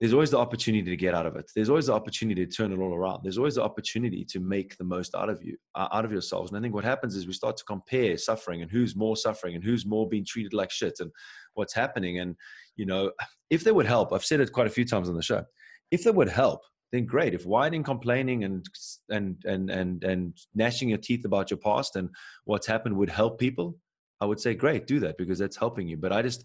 [0.00, 1.50] there's always the opportunity to get out of it.
[1.54, 3.20] There's always the opportunity to turn it all around.
[3.22, 6.50] There's always the opportunity to make the most out of you, uh, out of yourselves.
[6.50, 9.54] And I think what happens is we start to compare suffering and who's more suffering
[9.54, 11.10] and who's more being treated like shit and
[11.54, 12.18] what's happening.
[12.18, 12.34] And,
[12.74, 13.12] you know,
[13.50, 15.44] if they would help, I've said it quite a few times on the show,
[15.92, 17.34] if they would help, then great.
[17.34, 18.64] If whining, complaining, and
[19.10, 22.10] and and and and gnashing your teeth about your past and
[22.44, 23.76] what's happened would help people,
[24.20, 25.96] I would say great, do that because that's helping you.
[25.96, 26.44] But I just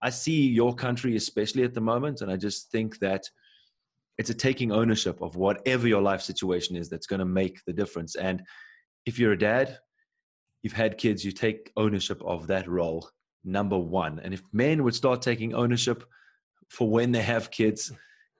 [0.00, 3.24] I see your country, especially at the moment, and I just think that
[4.18, 7.72] it's a taking ownership of whatever your life situation is that's going to make the
[7.72, 8.14] difference.
[8.14, 8.42] And
[9.04, 9.78] if you're a dad,
[10.62, 13.08] you've had kids, you take ownership of that role,
[13.44, 14.20] number one.
[14.22, 16.04] And if men would start taking ownership
[16.68, 17.92] for when they have kids,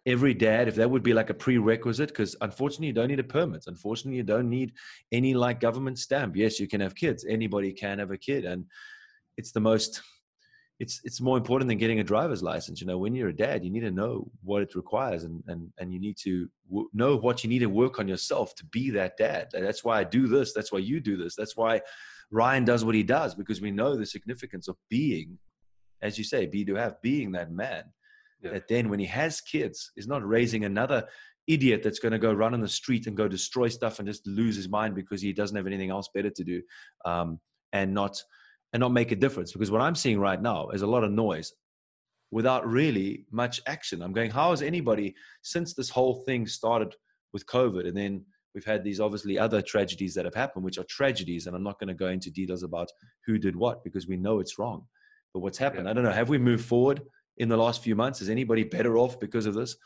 [0.09, 3.25] every dad, if that would be like a prerequisite, because unfortunately you don't need a
[3.25, 3.65] permit.
[3.67, 4.73] Unfortunately, you don't need
[5.13, 6.35] any like government stamp.
[6.35, 7.27] Yes, you can have kids.
[7.29, 8.45] Anybody can have a kid.
[8.45, 8.65] And
[9.37, 10.03] it's the most
[10.81, 12.81] it's it's more important than getting a driver's license.
[12.81, 15.73] You know, when you're a dad, you need to know what it requires, and and
[15.79, 18.91] and you need to w- know what you need to work on yourself to be
[18.91, 19.49] that dad.
[19.53, 20.53] That's why I do this.
[20.53, 21.35] That's why you do this.
[21.35, 21.81] That's why
[22.31, 25.39] Ryan does what he does because we know the significance of being,
[26.01, 27.85] as you say, be to have being that man.
[28.43, 28.53] Yeah.
[28.53, 31.07] That then, when he has kids, is not raising another
[31.47, 34.27] idiot that's going to go run on the street and go destroy stuff and just
[34.27, 36.63] lose his mind because he doesn't have anything else better to do,
[37.05, 37.41] um,
[37.73, 38.23] and not
[38.73, 39.53] and not make a difference.
[39.53, 41.53] Because what I'm seeing right now is a lot of noise
[42.31, 44.03] without really much action.
[44.03, 46.95] I'm going, how has anybody, since this whole thing started
[47.33, 48.25] with COVID, and then
[48.55, 51.79] we've had these obviously other tragedies that have happened, which are tragedies, and I'm not
[51.79, 52.89] going to go into details about
[53.27, 54.87] who did what because we know it's wrong.
[55.33, 55.85] But what's happened?
[55.85, 55.91] Yeah.
[55.91, 56.13] I don't know.
[56.13, 57.01] Have we moved forward
[57.39, 58.21] in the last few months?
[58.21, 59.77] Is anybody better off because of this?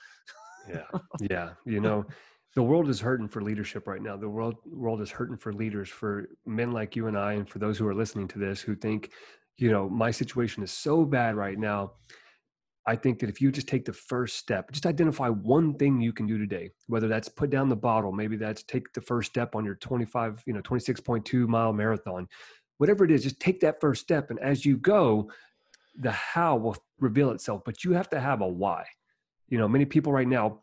[0.69, 0.87] yeah.
[1.21, 1.51] Yeah.
[1.65, 2.05] You know,
[2.55, 4.17] the world is hurting for leadership right now.
[4.17, 7.59] The world world is hurting for leaders, for men like you and I, and for
[7.59, 9.11] those who are listening to this who think,
[9.57, 11.93] you know, my situation is so bad right now.
[12.85, 16.13] I think that if you just take the first step, just identify one thing you
[16.13, 19.55] can do today, whether that's put down the bottle, maybe that's take the first step
[19.55, 22.27] on your 25, you know, 26.2 mile marathon,
[22.79, 24.31] whatever it is, just take that first step.
[24.31, 25.31] And as you go,
[25.99, 28.85] the how will reveal itself, but you have to have a why.
[29.49, 30.61] You know, many people right now,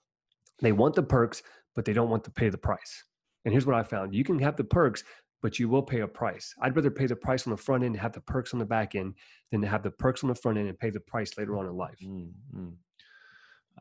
[0.62, 1.44] they want the perks,
[1.76, 3.04] but they don't want to pay the price.
[3.46, 5.04] And here's what I found you can have the perks,
[5.42, 6.54] but you will pay a price.
[6.62, 8.66] I'd rather pay the price on the front end and have the perks on the
[8.66, 9.14] back end
[9.52, 11.66] than to have the perks on the front end and pay the price later on
[11.66, 12.00] in life.
[12.04, 12.70] Mm-hmm.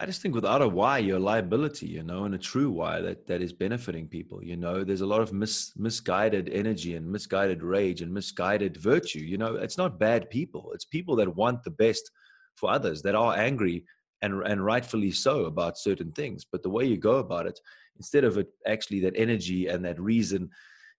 [0.01, 3.01] I just think without a why, you're a liability, you know, and a true why
[3.01, 4.43] that, that is benefiting people.
[4.45, 9.19] You know, there's a lot of mis, misguided energy and misguided rage and misguided virtue.
[9.19, 10.71] You know, it's not bad people.
[10.73, 12.11] It's people that want the best
[12.55, 13.85] for others, that are angry
[14.23, 16.45] and, and rightfully so about certain things.
[16.51, 17.59] But the way you go about it,
[17.97, 20.51] instead of it actually that energy and that reason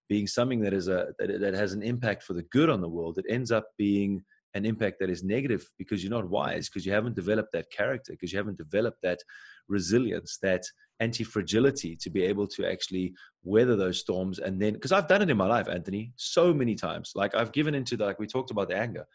[0.09, 2.89] being something that is a that, that has an impact for the good on the
[2.89, 4.23] world it ends up being
[4.53, 8.13] an impact that is negative because you're not wise because you haven't developed that character
[8.13, 9.19] because you haven't developed that
[9.67, 10.63] resilience that
[10.99, 15.29] anti-fragility to be able to actually weather those storms and then because i've done it
[15.29, 18.51] in my life anthony so many times like i've given into the like we talked
[18.51, 19.05] about the anger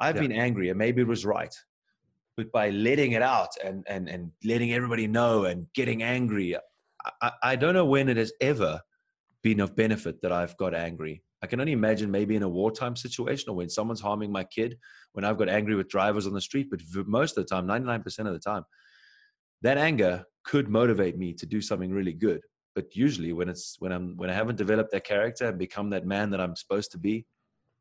[0.00, 0.22] i've yeah.
[0.22, 1.54] been angry and maybe it was right
[2.36, 6.56] but by letting it out and and and letting everybody know and getting angry
[7.20, 8.80] I, I don't know when it has ever
[9.42, 11.22] been of benefit that I've got angry.
[11.42, 14.78] I can only imagine maybe in a wartime situation or when someone's harming my kid,
[15.12, 16.68] when I've got angry with drivers on the street.
[16.70, 18.64] But most of the time, 99% of the time,
[19.62, 22.42] that anger could motivate me to do something really good.
[22.74, 26.06] But usually, when it's when I'm when I haven't developed that character and become that
[26.06, 27.26] man that I'm supposed to be,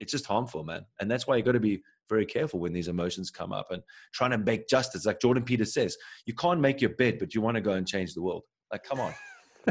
[0.02, 0.86] it's just harmful, man.
[1.00, 3.82] And that's why you got to be very careful when these emotions come up and
[4.14, 5.06] trying to make justice.
[5.06, 5.96] Like Jordan Peters says,
[6.26, 8.44] you can't make your bed, but you want to go and change the world.
[8.70, 9.14] Like, come on.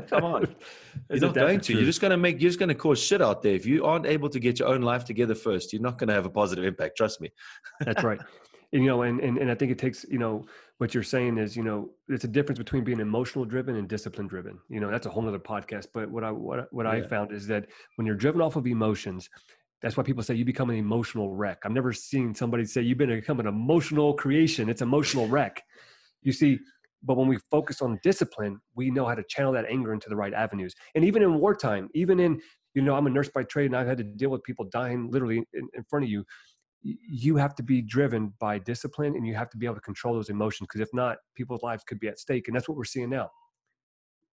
[0.09, 0.55] Come on.
[1.11, 1.73] you're not going to.
[1.75, 3.55] You're just going to make, you're just going to cause shit out there.
[3.55, 6.15] If you aren't able to get your own life together first, you're not going to
[6.15, 6.97] have a positive impact.
[6.97, 7.33] Trust me.
[7.81, 8.21] That's right.
[8.73, 10.47] and, you know, and, and and I think it takes, you know,
[10.79, 14.27] what you're saying is, you know, it's a difference between being emotional driven and discipline
[14.27, 14.59] driven.
[14.69, 15.89] You know, that's a whole other podcast.
[15.93, 16.93] But what I what what yeah.
[16.93, 17.67] I found is that
[17.97, 19.29] when you're driven off of emotions,
[19.83, 21.59] that's why people say you become an emotional wreck.
[21.65, 24.69] I've never seen somebody say you've been become an emotional creation.
[24.69, 25.63] It's emotional wreck.
[26.23, 26.61] You see,
[27.03, 30.17] but when we focus on discipline, we know how to channel that anger into the
[30.17, 30.75] right avenues.
[30.95, 32.41] And even in wartime, even in,
[32.75, 35.11] you know, I'm a nurse by trade and I've had to deal with people dying
[35.11, 36.25] literally in, in front of you.
[36.83, 40.15] You have to be driven by discipline and you have to be able to control
[40.15, 42.49] those emotions because if not, people's lives could be at stake.
[42.49, 43.31] And that's what we're seeing now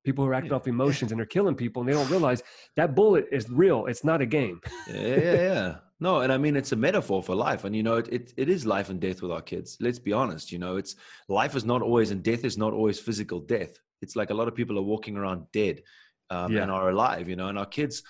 [0.07, 0.55] people who are acting yeah.
[0.55, 2.41] off emotions and they're killing people and they don't realize
[2.77, 6.55] that bullet is real it's not a game yeah yeah yeah no and i mean
[6.55, 9.21] it's a metaphor for life and you know it, it, it is life and death
[9.21, 10.95] with our kids let's be honest you know it's
[11.27, 14.47] life is not always and death is not always physical death it's like a lot
[14.47, 15.81] of people are walking around dead
[16.29, 16.61] um, yeah.
[16.61, 18.01] and are alive you know and our kids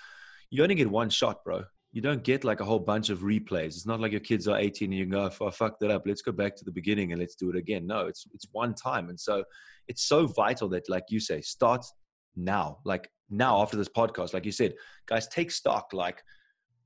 [0.52, 1.64] you only get one shot bro
[1.98, 3.70] you don't get like a whole bunch of replays.
[3.70, 6.04] It's not like your kids are 18 and you go, oh, I fucked it up.
[6.06, 7.88] Let's go back to the beginning and let's do it again.
[7.88, 9.10] No, it's it's one time.
[9.10, 9.44] And so
[9.88, 11.84] it's so vital that, like you say, start
[12.36, 12.78] now.
[12.86, 14.76] Like now after this podcast, like you said,
[15.08, 16.22] guys, take stock like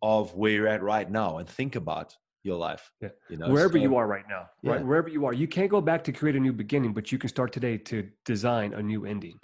[0.01, 2.89] of where you're at right now and think about your life.
[3.01, 3.09] Yeah.
[3.29, 4.79] You know, wherever so, you are right now, right?
[4.79, 4.85] Yeah.
[4.85, 7.27] Wherever you are, you can't go back to create a new beginning, but you can
[7.27, 9.37] start today to design a new ending.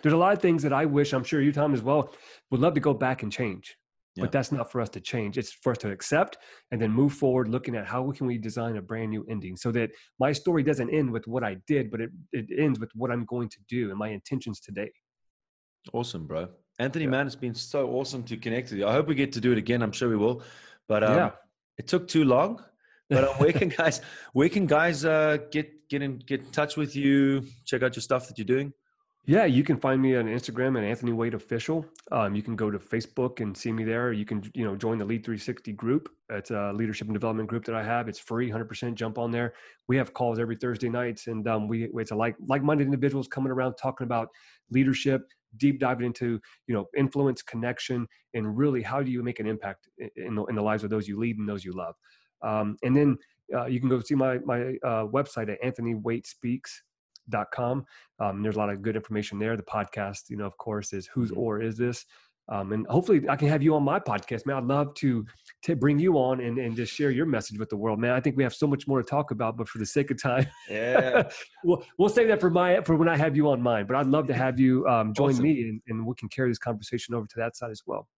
[0.00, 2.14] There's a lot of things that I wish, I'm sure you, Tom, as well,
[2.50, 3.76] would love to go back and change.
[4.16, 4.22] Yeah.
[4.22, 5.38] But that's not for us to change.
[5.38, 6.38] It's for us to accept
[6.72, 9.70] and then move forward, looking at how can we design a brand new ending so
[9.72, 13.12] that my story doesn't end with what I did, but it, it ends with what
[13.12, 14.90] I'm going to do and my intentions today.
[15.92, 16.48] Awesome, bro.
[16.80, 17.10] Anthony, yeah.
[17.10, 18.86] man, it's been so awesome to connect with you.
[18.86, 19.82] I hope we get to do it again.
[19.82, 20.42] I'm sure we will.
[20.88, 21.30] But um, yeah.
[21.78, 22.62] it took too long.
[23.08, 24.00] But um, where can guys
[24.32, 27.44] where can guys uh, get get in get in touch with you?
[27.66, 28.72] Check out your stuff that you're doing.
[29.26, 31.84] Yeah, you can find me on Instagram at Anthony Waite Official.
[32.10, 34.12] Um, you can go to Facebook and see me there.
[34.12, 36.08] You can, you know, join the Lead 360 group.
[36.30, 38.08] It's a leadership and development group that I have.
[38.08, 38.94] It's free, 100%.
[38.94, 39.52] Jump on there.
[39.88, 43.52] We have calls every Thursday nights, and um, we it's a like like-minded individuals coming
[43.52, 44.28] around talking about
[44.70, 45.20] leadership,
[45.58, 49.86] deep diving into you know influence, connection, and really how do you make an impact
[50.16, 51.94] in the, in the lives of those you lead and those you love.
[52.42, 53.18] Um, and then
[53.54, 56.82] uh, you can go see my my uh, website at Anthony Waite Speaks
[57.52, 57.84] com.
[58.18, 59.56] Um, there's a lot of good information there.
[59.56, 61.40] The podcast, you know, of course, is whose mm-hmm.
[61.40, 62.04] or is this?
[62.50, 64.56] Um, and hopefully I can have you on my podcast, man.
[64.56, 65.24] I'd love to
[65.62, 68.12] to bring you on and, and just share your message with the world, man.
[68.12, 70.20] I think we have so much more to talk about, but for the sake of
[70.20, 71.30] time, yeah,
[71.64, 73.86] we'll we'll save that for my for when I have you on mine.
[73.86, 75.44] But I'd love to have you um, join awesome.
[75.44, 78.08] me, and, and we can carry this conversation over to that side as well.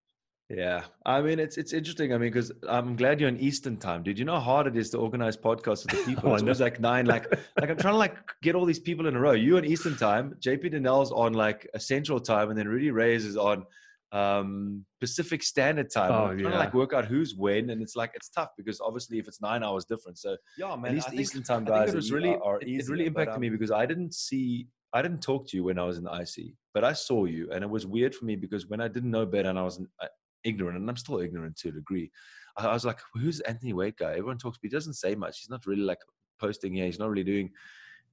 [0.48, 2.12] Yeah, I mean it's it's interesting.
[2.12, 4.18] I mean, because I'm glad you're in Eastern time, dude.
[4.18, 6.30] You know how hard it is to organize podcasts with the people.
[6.30, 7.30] oh, it's always like nine, like
[7.60, 9.32] like I'm trying to like get all these people in a row.
[9.32, 13.24] You in Eastern time, JP Dinnell's on like a Central time, and then Rudy Reyes
[13.24, 13.64] is on
[14.10, 16.12] um Pacific Standard Time.
[16.12, 16.50] Oh, I'm trying yeah.
[16.50, 19.40] to like work out who's when, and it's like it's tough because obviously if it's
[19.40, 20.18] nine hours different.
[20.18, 20.98] So yeah, man.
[20.98, 23.40] At least Eastern time guys, it was really are, it, it really impacted but, um,
[23.40, 26.12] me because I didn't see I didn't talk to you when I was in the
[26.12, 29.10] IC, but I saw you, and it was weird for me because when I didn't
[29.10, 29.80] know better and I was
[30.44, 32.10] ignorant, and I'm still ignorant to a degree.
[32.56, 34.12] I, I was like, who's Anthony Waite guy?
[34.12, 35.40] Everyone talks, but he doesn't say much.
[35.40, 35.98] He's not really like
[36.40, 36.86] posting here.
[36.86, 37.50] He's not really doing.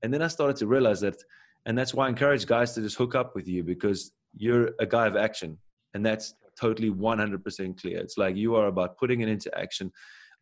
[0.02, 1.18] And then I started to realize that,
[1.66, 4.86] and that's why I encourage guys to just hook up with you because you're a
[4.86, 5.58] guy of action,
[5.94, 7.98] and that's totally 100% clear.
[8.00, 9.92] It's like you are about putting it into action.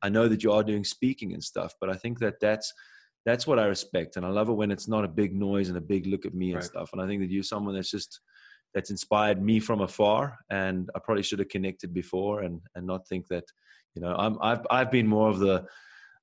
[0.02, 2.74] I know that you are doing speaking and stuff, but I think that that's
[3.26, 5.78] that's what I respect, and I love it when it's not a big noise and
[5.78, 6.64] a big look at me and right.
[6.64, 6.92] stuff.
[6.94, 8.22] And I think that you're someone that's just
[8.74, 13.08] that's inspired me from afar and i probably should have connected before and and not
[13.08, 13.44] think that
[13.96, 15.66] you know i'm i've, I've been more of the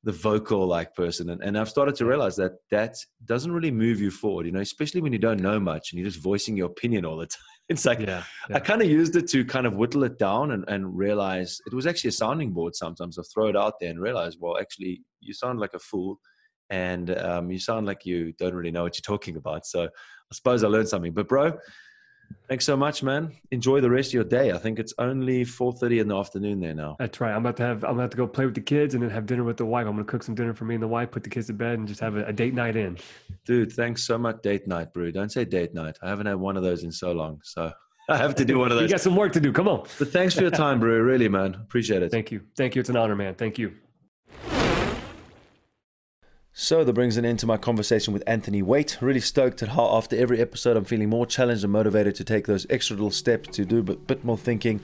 [0.04, 1.30] the vocal like person.
[1.30, 4.60] And, and i've started to realize that that doesn't really move you forward you know
[4.60, 7.40] especially when you don't know much and you're just voicing your opinion all the time.
[7.70, 8.56] It's like yeah, yeah.
[8.56, 11.74] i kind of used it to kind of whittle it down and, and realize it
[11.74, 13.16] was actually a sounding board sometimes.
[13.16, 16.20] I'll throw it out there and realize well actually you sound like a fool
[16.70, 19.66] and um, you sound like you don't really know what you're talking about.
[19.66, 21.14] So i suppose i learned something.
[21.14, 21.54] But bro
[22.48, 23.32] Thanks so much, man.
[23.52, 24.52] Enjoy the rest of your day.
[24.52, 26.96] I think it's only four thirty in the afternoon there now.
[26.98, 27.32] That's right.
[27.32, 29.24] I'm about to have I'm about to go play with the kids and then have
[29.24, 29.86] dinner with the wife.
[29.86, 31.78] I'm gonna cook some dinner for me and the wife, put the kids to bed,
[31.78, 32.98] and just have a, a date night in.
[33.46, 34.42] Dude, thanks so much.
[34.42, 35.10] Date night, bro.
[35.10, 35.96] Don't say date night.
[36.02, 37.72] I haven't had one of those in so long, so
[38.10, 38.90] I have to do one of those.
[38.90, 39.50] you got some work to do.
[39.50, 39.86] Come on.
[39.98, 40.98] But thanks for your time, bro.
[40.98, 41.54] Really, man.
[41.54, 42.10] Appreciate it.
[42.10, 42.42] Thank you.
[42.56, 42.80] Thank you.
[42.80, 43.34] It's an honor, man.
[43.34, 43.72] Thank you.
[46.56, 48.98] So that brings an end to my conversation with Anthony Waite.
[49.00, 52.46] Really stoked at how after every episode I'm feeling more challenged and motivated to take
[52.46, 54.80] those extra little steps to do a bit, more thinking,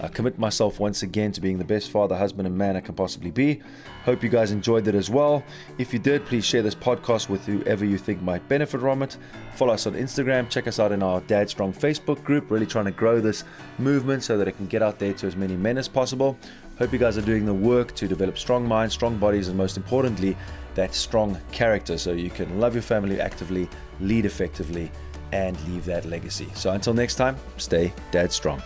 [0.00, 2.94] uh, commit myself once again to being the best father, husband, and man I can
[2.94, 3.62] possibly be.
[4.04, 5.42] Hope you guys enjoyed it as well.
[5.78, 9.16] If you did, please share this podcast with whoever you think might benefit from it.
[9.54, 10.50] Follow us on Instagram.
[10.50, 12.50] Check us out in our Dad Strong Facebook group.
[12.50, 13.44] Really trying to grow this
[13.78, 16.36] movement so that it can get out there to as many men as possible.
[16.78, 19.78] Hope you guys are doing the work to develop strong minds, strong bodies, and most
[19.78, 20.36] importantly,
[20.74, 23.68] that strong character so you can love your family actively,
[24.00, 24.90] lead effectively,
[25.32, 26.48] and leave that legacy.
[26.54, 28.62] So until next time, stay dad strong.